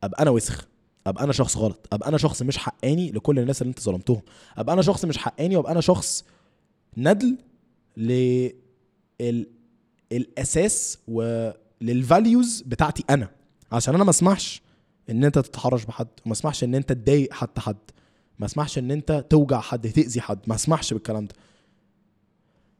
أبقى 0.02 0.22
أنا 0.22 0.30
وسخ 0.30 0.68
أبقى 1.06 1.24
أنا 1.24 1.32
شخص 1.32 1.56
غلط 1.56 1.88
أبقى 1.92 2.08
أنا 2.08 2.18
شخص 2.18 2.42
مش 2.42 2.58
حقاني 2.58 3.10
لكل 3.12 3.38
الناس 3.38 3.62
اللي 3.62 3.70
أنت 3.70 3.80
ظلمتهم. 3.80 4.22
أبقى 4.56 4.72
أنا 4.72 4.82
شخص 4.82 5.04
مش 5.04 5.18
حقاني 5.18 5.56
وأبقى 5.56 5.72
أنا 5.72 5.80
شخص 5.80 6.24
ندل 6.96 7.38
لل 7.96 9.46
الأساس 10.12 10.98
وللفاليوز 11.08 12.62
بتاعتي 12.66 13.04
أنا. 13.10 13.28
عشان 13.72 13.94
أنا 13.94 14.04
ما 14.04 14.10
أسمحش 14.10 14.62
إن 15.10 15.24
أنت 15.24 15.38
تتحرش 15.38 15.84
بحد 15.84 16.08
وما 16.26 16.32
أسمحش 16.32 16.64
إن 16.64 16.74
أنت 16.74 16.92
تضايق 16.92 17.32
حتى 17.32 17.60
حد. 17.60 17.76
ما 18.38 18.46
أسمحش 18.46 18.78
إن 18.78 18.90
أنت 18.90 19.24
توجع 19.30 19.60
حد 19.60 19.88
تأذي 19.92 20.20
حد 20.20 20.38
ما 20.46 20.54
أسمحش 20.54 20.92
بالكلام 20.92 21.26
ده. 21.26 21.34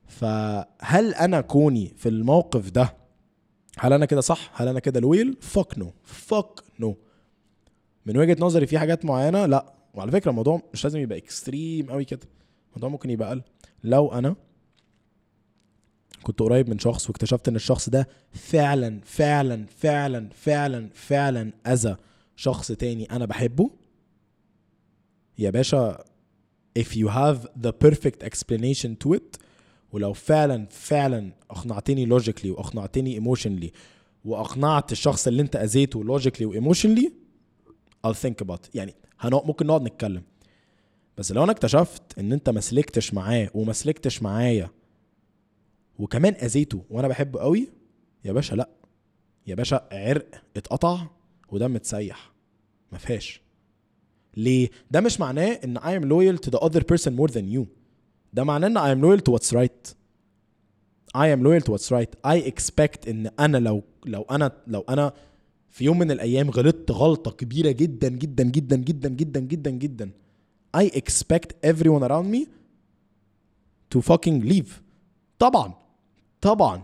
فهل 0.07 1.15
أنا 1.15 1.41
كوني 1.41 1.95
في 1.97 2.09
الموقف 2.09 2.71
ده 2.71 2.97
هل 3.79 3.93
أنا 3.93 4.07
كده 4.07 4.21
صح؟ 4.21 4.51
هل 4.63 4.69
أنا 4.69 4.81
كده 4.81 5.01
loyal؟ 5.01 5.37
fuck 5.41 5.79
no 5.79 5.93
fuck 6.05 6.61
no 6.81 6.97
من 8.07 8.17
وجهة 8.19 8.37
نظري 8.41 8.67
في 8.67 8.79
حاجات 8.79 9.05
معينة 9.05 9.47
لا. 9.47 9.73
وعلى 9.95 10.11
فكرة 10.13 10.31
الموضوع 10.31 10.63
مش 10.73 10.85
لازم 10.85 11.01
يبقى 11.01 11.19
extreme 11.19 11.91
قوي 11.91 12.05
كده. 12.05 12.21
الموضوع 12.69 12.89
ممكن 12.89 13.11
يبقى 13.11 13.29
أقل. 13.29 13.43
لو 13.85 14.13
أنا 14.13 14.37
كنت 16.23 16.41
قريب 16.41 16.71
من 16.71 16.79
شخص 16.79 17.09
واكتشفت 17.11 17.49
إن 17.49 17.57
الشخص 17.57 17.89
ده 17.89 18.09
فعلا 18.33 19.01
فعلا 19.05 19.67
فعلا 19.67 20.29
فعلا 20.35 20.89
فعلا 20.95 21.53
أذى 21.67 21.97
شخص 22.37 22.73
تاني 22.73 23.05
أنا 23.05 23.25
بحبه 23.27 23.71
يا 25.39 25.51
باشا 25.51 26.05
if 26.79 26.87
you 26.97 27.09
have 27.09 27.47
the 27.67 27.73
perfect 27.85 28.23
explanation 28.23 28.97
to 29.05 29.13
it 29.15 29.37
ولو 29.93 30.13
فعلا 30.13 30.67
فعلا 30.71 31.33
أقنعتني 31.51 32.05
logically 32.05 32.51
وأقنعتني 32.51 33.15
emotionally 33.15 33.73
وأقنعت 34.25 34.93
الشخص 34.93 35.27
اللي 35.27 35.43
أنت 35.43 35.57
أذيته 35.57 36.05
logically 36.05 36.47
و 36.47 36.52
emotionally 36.52 37.13
I'll 38.07 38.15
think 38.15 38.47
about. 38.47 38.61
يعني. 38.75 38.95
ممكن 39.25 39.67
نقعد 39.67 39.83
نتكلم. 39.83 40.23
بس 41.19 41.33
لو 41.33 41.45
أنا 41.45 41.53
اكتشفت 41.53 42.19
إن 42.19 42.33
أنت 42.33 42.51
ما 42.51 42.61
سلكتش 42.61 43.15
معاه 43.15 43.51
وما 43.55 43.73
سلكتش 43.73 44.23
معايا 44.23 44.71
وكمان 45.99 46.35
أذيته 46.35 46.85
وأنا 46.91 47.09
بحبه 47.09 47.41
قوي 47.41 47.69
يا 48.25 48.33
باشا 48.33 48.55
لأ. 48.55 48.69
يا 49.47 49.55
باشا 49.55 49.89
عرق 49.93 50.27
اتقطع 50.57 51.07
ودم 51.49 51.77
اتسيح. 51.77 52.33
ما 52.93 52.99
فيهاش. 52.99 53.43
ليه؟ 54.37 54.71
ده 54.91 55.01
مش 55.01 55.21
معناه 55.21 55.61
إن 55.65 55.79
I 55.79 55.83
am 55.83 56.05
loyal 56.05 56.41
to 56.47 56.51
the 56.51 56.61
other 56.63 56.81
person 56.81 57.13
more 57.17 57.33
than 57.33 57.57
you. 57.57 57.82
ده 58.33 58.45
معناه 58.45 58.67
إن 58.69 58.79
I 58.79 58.95
am 58.99 59.03
loyal 59.05 59.23
to 59.23 59.33
what's 59.33 59.53
right. 59.53 59.95
I 61.15 61.27
am 61.29 61.43
loyal 61.43 61.61
to 61.67 61.73
what's 61.73 61.91
right. 61.91 62.13
I 62.25 62.37
expect 62.51 63.09
إن 63.09 63.31
أنا 63.41 63.57
لو 63.59 63.83
لو 64.07 64.23
أنا 64.23 64.53
لو 64.67 64.81
أنا 64.81 65.13
في 65.71 65.85
يوم 65.85 65.99
من 65.99 66.11
الأيام 66.11 66.51
غلطت 66.51 66.91
غلطة 66.91 67.31
كبيرة 67.31 67.71
جدا 67.71 68.09
جدا 68.09 68.45
جدا 68.45 68.77
جدا 68.77 69.09
جدا 69.09 69.41
جدا 69.41 69.71
جدا. 69.71 70.11
I 70.77 70.85
expect 70.87 71.53
everyone 71.67 72.03
around 72.03 72.31
me 72.35 72.47
to 73.95 74.01
fucking 74.03 74.43
leave. 74.53 74.69
طبعا 75.39 75.75
طبعا. 76.41 76.83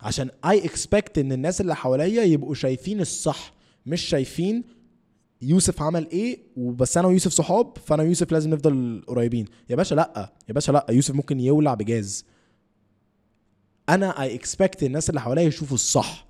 عشان 0.00 0.30
I 0.46 0.56
expect 0.56 1.18
إن 1.18 1.32
الناس 1.32 1.60
اللي 1.60 1.76
حواليا 1.76 2.22
يبقوا 2.24 2.54
شايفين 2.54 3.00
الصح 3.00 3.52
مش 3.86 4.00
شايفين 4.02 4.64
يوسف 5.42 5.82
عمل 5.82 6.10
إيه 6.10 6.38
وبس 6.56 6.96
أنا 6.96 7.08
ويوسف 7.08 7.32
صحاب 7.32 7.78
فأنا 7.86 8.02
ويوسف 8.02 8.32
لازم 8.32 8.50
نفضل 8.50 9.04
قريبين. 9.06 9.46
يا 9.70 9.76
باشا 9.76 9.94
لأ 9.94 10.32
يا 10.48 10.54
باشا 10.54 10.72
لأ 10.72 10.86
يوسف 10.90 11.14
ممكن 11.14 11.40
يولع 11.40 11.74
بجاز. 11.74 12.24
أنا 13.88 14.22
I 14.22 14.34
expect 14.34 14.82
الناس 14.82 15.10
اللي 15.10 15.20
حواليا 15.20 15.42
يشوفوا 15.42 15.74
الصح. 15.74 16.26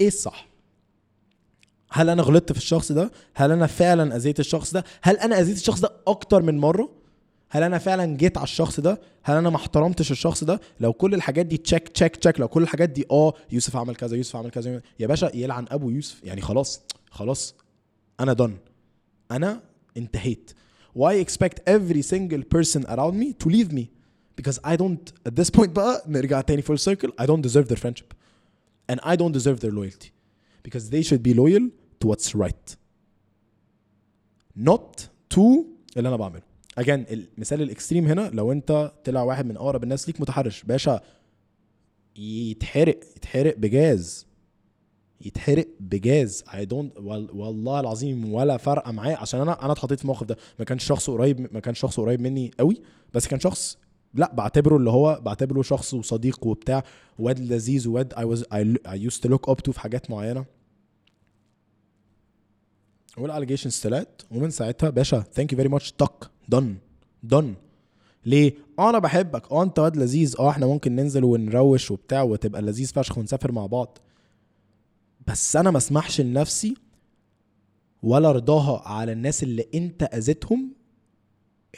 إيه 0.00 0.08
الصح؟ 0.08 0.48
هل 1.90 2.10
أنا 2.10 2.22
غلطت 2.22 2.52
في 2.52 2.58
الشخص 2.58 2.92
ده؟ 2.92 3.10
هل 3.34 3.52
أنا 3.52 3.66
فعلا 3.66 4.16
أذيت 4.16 4.40
الشخص 4.40 4.72
ده؟ 4.72 4.84
هل 5.02 5.16
أنا 5.16 5.40
أذيت 5.40 5.56
الشخص 5.56 5.80
ده 5.80 5.92
أكتر 6.06 6.42
من 6.42 6.58
مرة؟ 6.58 6.90
هل 7.50 7.62
أنا 7.62 7.78
فعلا 7.78 8.16
جيت 8.16 8.36
على 8.36 8.44
الشخص 8.44 8.80
ده؟ 8.80 9.00
هل 9.22 9.36
أنا 9.36 9.50
ما 9.50 9.56
احترمتش 9.56 10.10
الشخص 10.10 10.44
ده؟ 10.44 10.60
لو 10.80 10.92
كل 10.92 11.14
الحاجات 11.14 11.46
دي 11.46 11.56
check 11.56 11.88
check 11.88 12.16
check 12.16 12.40
لو 12.40 12.48
كل 12.48 12.62
الحاجات 12.62 12.88
دي 12.88 13.06
آه 13.10 13.34
يوسف 13.52 13.76
عمل 13.76 13.96
كذا 13.96 14.16
يوسف 14.16 14.36
عمل 14.36 14.50
كذا 14.50 14.82
يا 15.00 15.06
باشا 15.06 15.30
يلعن 15.34 15.66
أبو 15.70 15.90
يوسف. 15.90 16.24
يعني 16.24 16.40
خلاص 16.40 16.80
خلاص. 17.10 17.54
أنا 18.20 18.32
دون 18.32 18.58
أنا 19.30 19.62
انتهيت 19.96 20.50
why 20.98 21.24
expect 21.24 21.58
every 21.68 22.02
single 22.02 22.42
person 22.56 22.82
around 22.86 23.14
me 23.22 23.32
to 23.44 23.48
leave 23.50 23.70
me 23.72 23.84
because 24.40 24.58
I 24.64 24.76
don't 24.76 25.12
at 25.28 25.34
this 25.36 25.50
point 25.50 25.68
بقى 25.70 26.04
نرجع 26.06 26.40
تاني 26.40 26.62
full 26.62 26.78
circle 26.78 27.10
I 27.20 27.26
don't 27.26 27.42
deserve 27.42 27.68
their 27.68 27.80
friendship 27.84 28.14
and 28.92 29.00
I 29.02 29.16
don't 29.16 29.32
deserve 29.32 29.60
their 29.60 29.72
loyalty 29.72 30.10
because 30.62 30.90
they 30.90 31.02
should 31.02 31.22
be 31.22 31.34
loyal 31.34 31.70
to 32.00 32.06
what's 32.08 32.34
right 32.34 32.76
not 34.58 35.08
to 35.34 35.40
اللي 35.96 36.08
أنا 36.08 36.16
بعمله 36.16 36.42
again 36.80 37.12
المثال 37.12 37.62
الاكستريم 37.62 38.06
هنا 38.06 38.30
لو 38.34 38.52
انت 38.52 38.92
طلع 39.04 39.22
واحد 39.22 39.46
من 39.46 39.56
اقرب 39.56 39.82
الناس 39.82 40.06
ليك 40.08 40.20
متحرش 40.20 40.62
باشا 40.62 41.00
يتحرق 42.16 43.00
يتحرق 43.16 43.56
بجاز 43.56 44.25
يتحرق 45.20 45.68
بجاز. 45.80 46.44
I 46.54 46.64
don't 46.64 46.98
والله 46.98 47.80
العظيم 47.80 48.32
ولا 48.34 48.56
فارقه 48.56 48.92
معايا. 48.92 49.16
عشان 49.16 49.40
أنا 49.40 49.64
أنا 49.64 49.72
اتحطيت 49.72 49.98
في 49.98 50.04
الموقف 50.04 50.24
ده. 50.24 50.36
ما 50.58 50.64
كانش 50.64 50.84
شخص 50.84 51.10
قريب 51.10 51.54
ما 51.54 51.60
كانش 51.60 51.78
شخص 51.80 52.00
قريب 52.00 52.20
مني 52.20 52.50
قوي 52.58 52.82
بس 53.14 53.26
كان 53.26 53.40
شخص 53.40 53.78
لا 54.14 54.34
بعتبره 54.34 54.76
اللي 54.76 54.90
هو 54.90 55.20
بعتبره 55.22 55.62
شخص 55.62 55.94
وصديق 55.94 56.46
وبتاع 56.46 56.82
واد 57.18 57.40
لذيذ 57.40 57.88
واد 57.88 58.14
I 58.14 58.24
was 58.24 58.44
I 58.52 58.76
used 58.86 59.26
look 59.26 59.48
up 59.48 59.56
to 59.56 59.72
في 59.72 59.80
حاجات 59.80 60.10
معينة. 60.10 60.44
وال 63.18 63.28
allegations 63.28 63.80
طلعت 63.80 64.22
ومن 64.30 64.50
ساعتها 64.50 64.90
باشا 64.90 65.20
thank 65.32 65.52
you 65.52 65.56
very 65.56 65.68
much 65.68 65.92
تك 65.92 66.30
done 66.48 66.76
دن 67.22 67.54
ليه؟ 68.26 68.54
آه 68.78 68.90
أنا 68.90 68.98
بحبك. 68.98 69.52
آه 69.52 69.62
أنت 69.62 69.78
واد 69.78 69.96
لذيذ. 69.96 70.34
آه 70.38 70.50
إحنا 70.50 70.66
ممكن 70.66 70.96
ننزل 70.96 71.24
ونروش 71.24 71.90
وبتاع 71.90 72.22
وتبقى 72.22 72.62
لذيذ 72.62 72.92
فشخ 72.92 73.18
ونسافر 73.18 73.52
مع 73.52 73.66
بعض. 73.66 73.98
بس 75.26 75.56
أنا 75.56 75.70
ما 75.70 75.78
أسمحش 75.78 76.20
لنفسي 76.20 76.74
ولا 78.02 78.32
رضاها 78.32 78.88
على 78.88 79.12
الناس 79.12 79.42
اللي 79.42 79.66
أنت 79.74 80.02
أذيتهم 80.02 80.72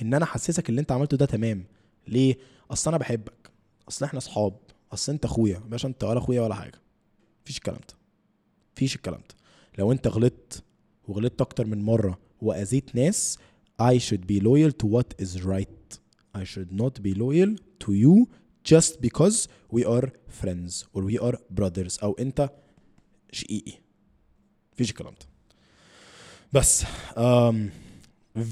إن 0.02 0.14
أنا 0.14 0.24
أحسسك 0.24 0.68
اللي 0.68 0.80
أنت 0.80 0.92
عملته 0.92 1.16
ده 1.16 1.26
تمام. 1.26 1.64
ليه؟ 2.08 2.38
أصل 2.70 2.90
أنا 2.90 2.98
بحبك. 2.98 3.50
أصل 3.88 4.04
إحنا 4.04 4.18
أصحاب. 4.18 4.56
أصل 4.92 5.12
أنت 5.12 5.24
أخويا. 5.24 5.58
باشا 5.58 5.88
أنت 5.88 6.04
ولا 6.04 6.18
أخويا 6.18 6.40
ولا 6.40 6.54
حاجة. 6.54 6.80
مفيش 7.44 7.56
الكلام 7.56 7.80
ده. 7.88 7.94
مفيش 8.76 8.96
الكلام 8.96 9.20
ده. 9.20 9.34
لو 9.78 9.92
أنت 9.92 10.08
غلطت 10.08 10.62
وغلطت 11.08 11.40
أكتر 11.40 11.66
من 11.66 11.82
مرة 11.82 12.18
وأذيت 12.42 12.94
ناس 12.94 13.38
I 13.82 13.98
should 13.98 14.26
be 14.26 14.40
loyal 14.40 14.72
to 14.82 14.87
what 14.87 15.22
is 15.24 15.42
right. 15.44 15.98
I 16.34 16.44
should 16.44 16.72
not 16.72 16.94
be 17.02 17.14
loyal 17.14 17.50
to 17.84 17.92
you 17.92 18.26
just 18.64 19.00
because 19.00 19.48
we 19.70 19.84
are 19.84 20.06
friends 20.40 20.84
or 20.94 21.02
we 21.02 21.18
are 21.18 21.37
brothers. 21.50 21.98
أو 22.02 22.12
أنت 22.18 22.50
شقيقي 23.32 23.72
مفيش 24.72 24.90
الكلام 24.90 25.14
ده 25.14 25.26
بس 26.52 26.84
um, 27.14 27.56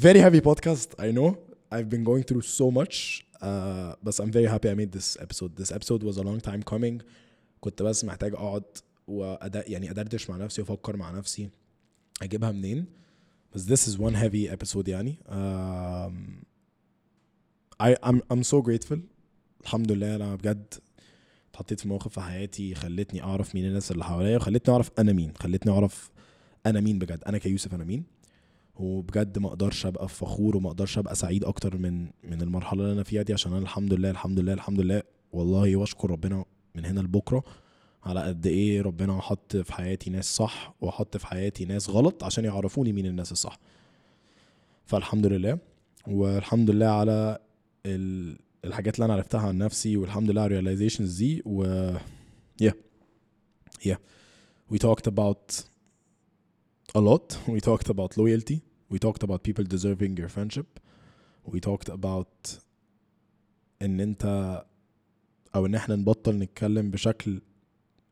very 0.03 0.19
heavy 0.19 0.41
podcast 0.41 0.89
I 1.01 1.13
know 1.13 1.35
I've 1.75 1.89
been 1.91 2.05
going 2.05 2.23
through 2.23 2.43
so 2.43 2.71
much 2.71 3.23
uh, 3.43 3.97
بس 4.03 4.23
I'm 4.23 4.31
very 4.33 4.47
happy 4.47 4.69
I 4.69 4.75
made 4.75 4.93
this 4.99 5.17
episode 5.21 5.57
this 5.57 5.73
episode 5.73 6.03
was 6.03 6.17
a 6.17 6.23
long 6.23 6.41
time 6.41 6.63
coming 6.75 7.03
كنت 7.61 7.83
بس 7.83 8.05
محتاج 8.05 8.35
اقعد 8.35 8.65
وأد... 9.07 9.63
يعني 9.67 9.91
ادردش 9.91 10.31
مع 10.31 10.37
نفسي 10.37 10.61
وافكر 10.61 10.97
مع 10.97 11.11
نفسي 11.11 11.51
اجيبها 12.23 12.53
منين 12.53 12.87
بس 13.55 13.67
this 13.67 13.93
is 13.93 13.99
one 13.99 14.15
heavy 14.15 14.57
episode 14.57 14.89
يعني 14.89 15.17
um, 15.29 16.45
I 17.83 17.95
I'm 18.09 18.21
I'm 18.33 18.43
so 18.43 18.63
grateful 18.63 18.99
الحمد 19.63 19.93
لله 19.93 20.17
أنا 20.17 20.35
بجد 20.35 20.75
اتحطيت 21.57 21.81
في 21.81 21.89
موقف 21.89 22.13
في 22.13 22.21
حياتي 22.21 22.75
خلتني 22.75 23.23
أعرف 23.23 23.55
مين 23.55 23.65
الناس 23.67 23.91
اللي 23.93 24.05
حواليا 24.05 24.37
وخلتني 24.37 24.73
أعرف 24.75 24.91
أنا 24.99 25.13
مين 25.13 25.33
خلتني 25.41 25.73
أعرف 25.73 26.11
أنا 26.67 26.81
مين 26.81 26.99
بجد. 26.99 27.25
أنا 27.27 27.39
كيوسف 27.39 27.75
أنا 27.75 27.85
مين. 27.85 28.05
وبجد 28.75 29.39
ما 29.39 29.49
أقدرش 29.49 29.87
أبقى 29.87 30.09
فخور 30.09 30.57
وما 30.57 30.69
أقدرش 30.69 30.99
أبقى 30.99 31.15
سعيد 31.15 31.45
أكتر 31.45 31.77
من 31.77 32.03
من 32.05 32.43
المرحلة 32.43 32.83
اللي 32.83 32.93
أنا 32.93 33.03
فيها 33.03 33.23
دي 33.23 33.33
عشان 33.33 33.53
أنا 33.53 33.63
الحمد 33.63 33.95
لله 33.95 34.11
الحمد 34.11 34.41
لله 34.41 34.53
الحمد 34.53 34.81
لله 34.81 35.03
والله 35.33 35.77
وأشكر 35.77 36.11
ربنا 36.11 36.45
من 36.75 36.85
هنا 36.85 37.01
لبكرة 37.01 37.45
على 38.05 38.21
قد 38.23 38.47
إيه 38.47 38.83
ربنا 38.83 39.21
حط 39.21 39.57
في 39.57 39.73
حياتي 39.73 40.11
ناس 40.11 40.37
صح 40.37 40.75
وحط 40.81 41.17
في 41.17 41.27
حياتي 41.27 41.65
ناس 41.65 41.91
غلط 41.91 42.25
عشان 42.25 42.45
يعرفوني 42.45 42.93
مين 42.93 43.07
الناس 43.07 43.33
الصح. 43.33 43.59
فالحمد 44.85 45.27
لله 45.27 45.59
والحمد 46.09 46.71
لله 46.71 46.87
على 46.87 47.39
ال... 47.87 48.37
الحاجات 48.67 48.95
اللي 48.95 49.05
أنا 49.05 49.15
عرفتها 49.15 49.41
عن 49.41 49.59
نفسي 49.59 49.97
والحمد 49.97 50.31
لله 50.31 50.47
الريلايزيشنز 50.47 51.17
دي 51.19 51.43
و 51.47 51.93
yeah. 52.63 52.73
Yeah. 53.83 53.97
We 54.73 54.79
talked 54.79 55.07
about 55.07 55.65
a 56.95 57.01
lot. 57.01 57.27
We 57.49 57.61
talked 57.61 57.89
about 57.95 58.17
loyalty. 58.17 58.59
We 58.93 58.99
talked 58.99 59.23
about 59.27 59.43
people 59.49 59.65
deserving 59.65 60.13
your 60.21 60.29
friendship. 60.29 60.69
We 61.53 61.61
talked 61.61 61.89
about 61.89 62.61
إن 63.83 64.01
أنت 64.01 64.25
أو 65.55 65.67
إن 65.67 65.75
إحنا 65.75 65.97
نبطل 65.97 66.39
نتكلم 66.39 66.91
بشكل 66.91 67.41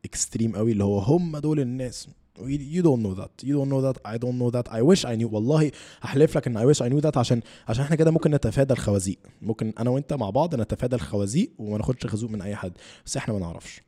اكستريم 0.05 0.57
قوي 0.57 0.73
اللي 0.73 0.85
هو 0.85 0.99
هم 0.99 1.37
دول 1.39 1.61
الناس. 1.61 2.09
You 2.39 2.83
don't 2.83 3.03
know 3.03 3.15
that. 3.15 3.45
You 3.45 3.55
don't 3.59 3.69
know 3.69 3.81
that. 3.81 3.99
I 4.05 4.19
don't 4.19 4.39
know 4.39 4.51
that. 4.51 4.69
I 4.69 4.83
wish 4.83 5.05
I 5.05 5.17
knew. 5.17 5.33
والله 5.33 5.71
أحلف 6.05 6.37
لك 6.37 6.47
إن 6.47 6.59
I 6.59 6.75
wish 6.75 6.81
I 6.81 6.89
knew 6.89 7.01
that. 7.01 7.17
عشان 7.17 7.41
عشان 7.69 7.85
إحنا 7.85 7.97
كده 7.97 8.11
ممكن 8.11 8.31
نتفادى 8.31 8.73
الخوازيق. 8.73 9.19
ممكن 9.43 9.73
أنا 9.79 9.91
وأنت 9.91 10.13
مع 10.13 10.31
بعض 10.31 10.55
نتفادى 10.55 10.97
الخوازيق 10.97 11.51
وما 11.59 11.79
ناخدش 11.79 12.07
خازوق 12.07 12.31
من 12.31 12.43
أي 12.43 12.57
حد. 12.57 12.73
بس 13.07 13.17
إحنا 13.17 13.35
ما 13.35 13.41
نعرفش. 13.41 13.81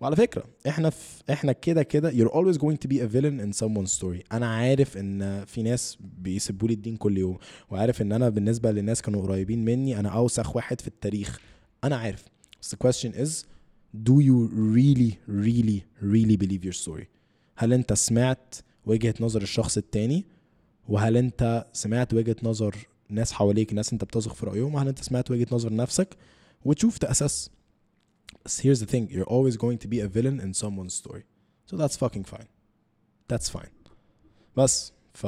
وعلى 0.00 0.16
فكرة 0.16 0.44
إحنا 0.68 0.90
في 0.90 1.22
إحنا 1.32 1.52
كده 1.52 1.82
كده 1.82 2.10
you're 2.10 2.32
always 2.32 2.58
going 2.58 2.76
to 2.84 2.88
be 2.88 3.00
a 3.00 3.06
villain 3.06 3.40
in 3.40 3.64
someone's 3.64 3.92
story. 4.00 4.22
أنا 4.32 4.46
عارف 4.46 4.96
إن 4.96 5.44
في 5.44 5.62
ناس 5.62 5.98
بيسبوا 6.18 6.68
لي 6.68 6.74
الدين 6.74 6.96
كل 6.96 7.18
يوم. 7.18 7.38
وعارف 7.70 8.02
إن 8.02 8.12
أنا 8.12 8.28
بالنسبة 8.28 8.70
للناس 8.70 9.02
كانوا 9.02 9.22
قريبين 9.22 9.64
مني 9.64 9.98
أنا 9.98 10.08
أوسخ 10.08 10.56
واحد 10.56 10.80
في 10.80 10.88
التاريخ. 10.88 11.40
أنا 11.84 11.96
عارف. 11.96 12.24
بس 12.62 12.74
the 12.74 12.78
question 12.78 13.12
is 13.12 13.44
do 14.08 14.20
you 14.20 14.50
really 14.74 15.12
really 15.28 15.84
really 16.02 16.36
believe 16.36 16.64
your 16.64 16.76
story? 16.84 17.13
هل 17.56 17.72
انت 17.72 17.92
سمعت 17.92 18.54
وجهة 18.86 19.14
نظر 19.20 19.42
الشخص 19.42 19.76
التاني 19.76 20.24
وهل 20.88 21.16
انت 21.16 21.64
سمعت 21.72 22.14
وجهة 22.14 22.36
نظر 22.42 22.76
ناس 23.08 23.32
حواليك 23.32 23.74
ناس 23.74 23.92
انت 23.92 24.04
بتثق 24.04 24.34
في 24.34 24.46
رأيهم 24.46 24.74
وهل 24.74 24.88
انت 24.88 25.02
سمعت 25.02 25.30
وجهة 25.30 25.46
نظر 25.52 25.74
نفسك 25.74 26.16
وتشوف 26.64 26.98
تأسس 26.98 27.50
بس 28.44 28.60
here's 28.60 28.80
the 28.80 28.86
thing 28.86 29.08
you're 29.10 29.30
always 29.30 29.56
going 29.56 29.78
to 29.78 29.88
be 29.88 30.00
a 30.00 30.08
villain 30.08 30.40
in 30.40 30.52
someone's 30.54 30.94
story 30.94 31.22
so 31.70 31.76
that's 31.76 31.96
fucking 31.96 32.24
fine 32.24 32.48
that's 33.32 33.48
fine 33.48 33.70
بس 34.56 34.92
ف 35.14 35.26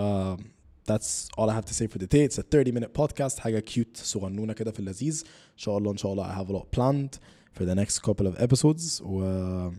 that's 0.86 1.28
all 1.36 1.50
I 1.50 1.54
have 1.54 1.66
to 1.66 1.74
say 1.74 1.86
for 1.86 1.98
the 1.98 2.06
day 2.06 2.24
it's 2.24 2.38
a 2.38 2.42
30 2.42 2.72
minute 2.72 2.94
podcast 2.94 3.38
حاجة 3.38 3.60
cute 3.60 3.96
صغنونة 3.96 4.52
كده 4.52 4.70
في 4.70 4.80
اللذيذ 4.80 5.22
إن 5.26 5.58
شاء 5.58 5.78
الله 5.78 5.92
إن 5.92 5.96
شاء 5.96 6.12
الله 6.12 6.32
I 6.32 6.44
have 6.44 6.50
a 6.50 6.52
lot 6.52 6.70
planned 6.78 7.18
for 7.58 7.64
the 7.64 7.74
next 7.74 7.98
couple 7.98 8.26
of 8.26 8.36
episodes 8.40 9.00
و 9.02 9.70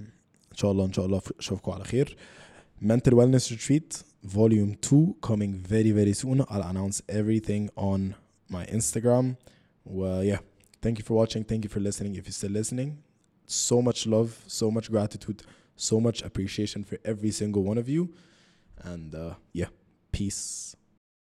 إن 0.57 0.57
شاء 0.57 0.73
الله 0.73 0.85
إن 0.85 0.93
شاء 0.93 1.07
الله 1.07 1.23
أشوفكم 1.39 1.73
على 1.73 1.85
خير 1.85 2.17
mental 2.81 3.13
wellness 3.15 3.51
retreat 3.51 4.03
volume 4.25 4.75
2 4.81 5.15
coming 5.21 5.63
very 5.69 5.93
very 5.93 6.13
soon 6.13 6.41
I'll 6.51 6.63
announce 6.63 7.03
everything 7.09 7.71
on 7.77 8.15
my 8.49 8.67
Instagram 8.67 9.37
well 9.85 10.23
yeah 10.25 10.39
thank 10.83 10.99
you 10.99 11.05
for 11.05 11.15
watching 11.15 11.45
thank 11.45 11.65
you 11.65 11.71
for 11.71 11.81
listening 11.81 12.15
if 12.17 12.27
you're 12.27 12.33
still 12.33 12.51
listening 12.51 12.99
so 13.47 13.83
much 13.83 14.07
love 14.07 14.31
so 14.47 14.71
much 14.71 14.91
gratitude 14.91 15.43
so 15.77 16.01
much 16.01 16.23
appreciation 16.23 16.85
for 16.85 16.99
every 17.05 17.31
single 17.31 17.63
one 17.63 17.79
of 17.79 17.89
you 17.89 18.13
and 18.85 19.15
uh, 19.15 19.35
yeah 19.53 19.71
peace 20.13 20.76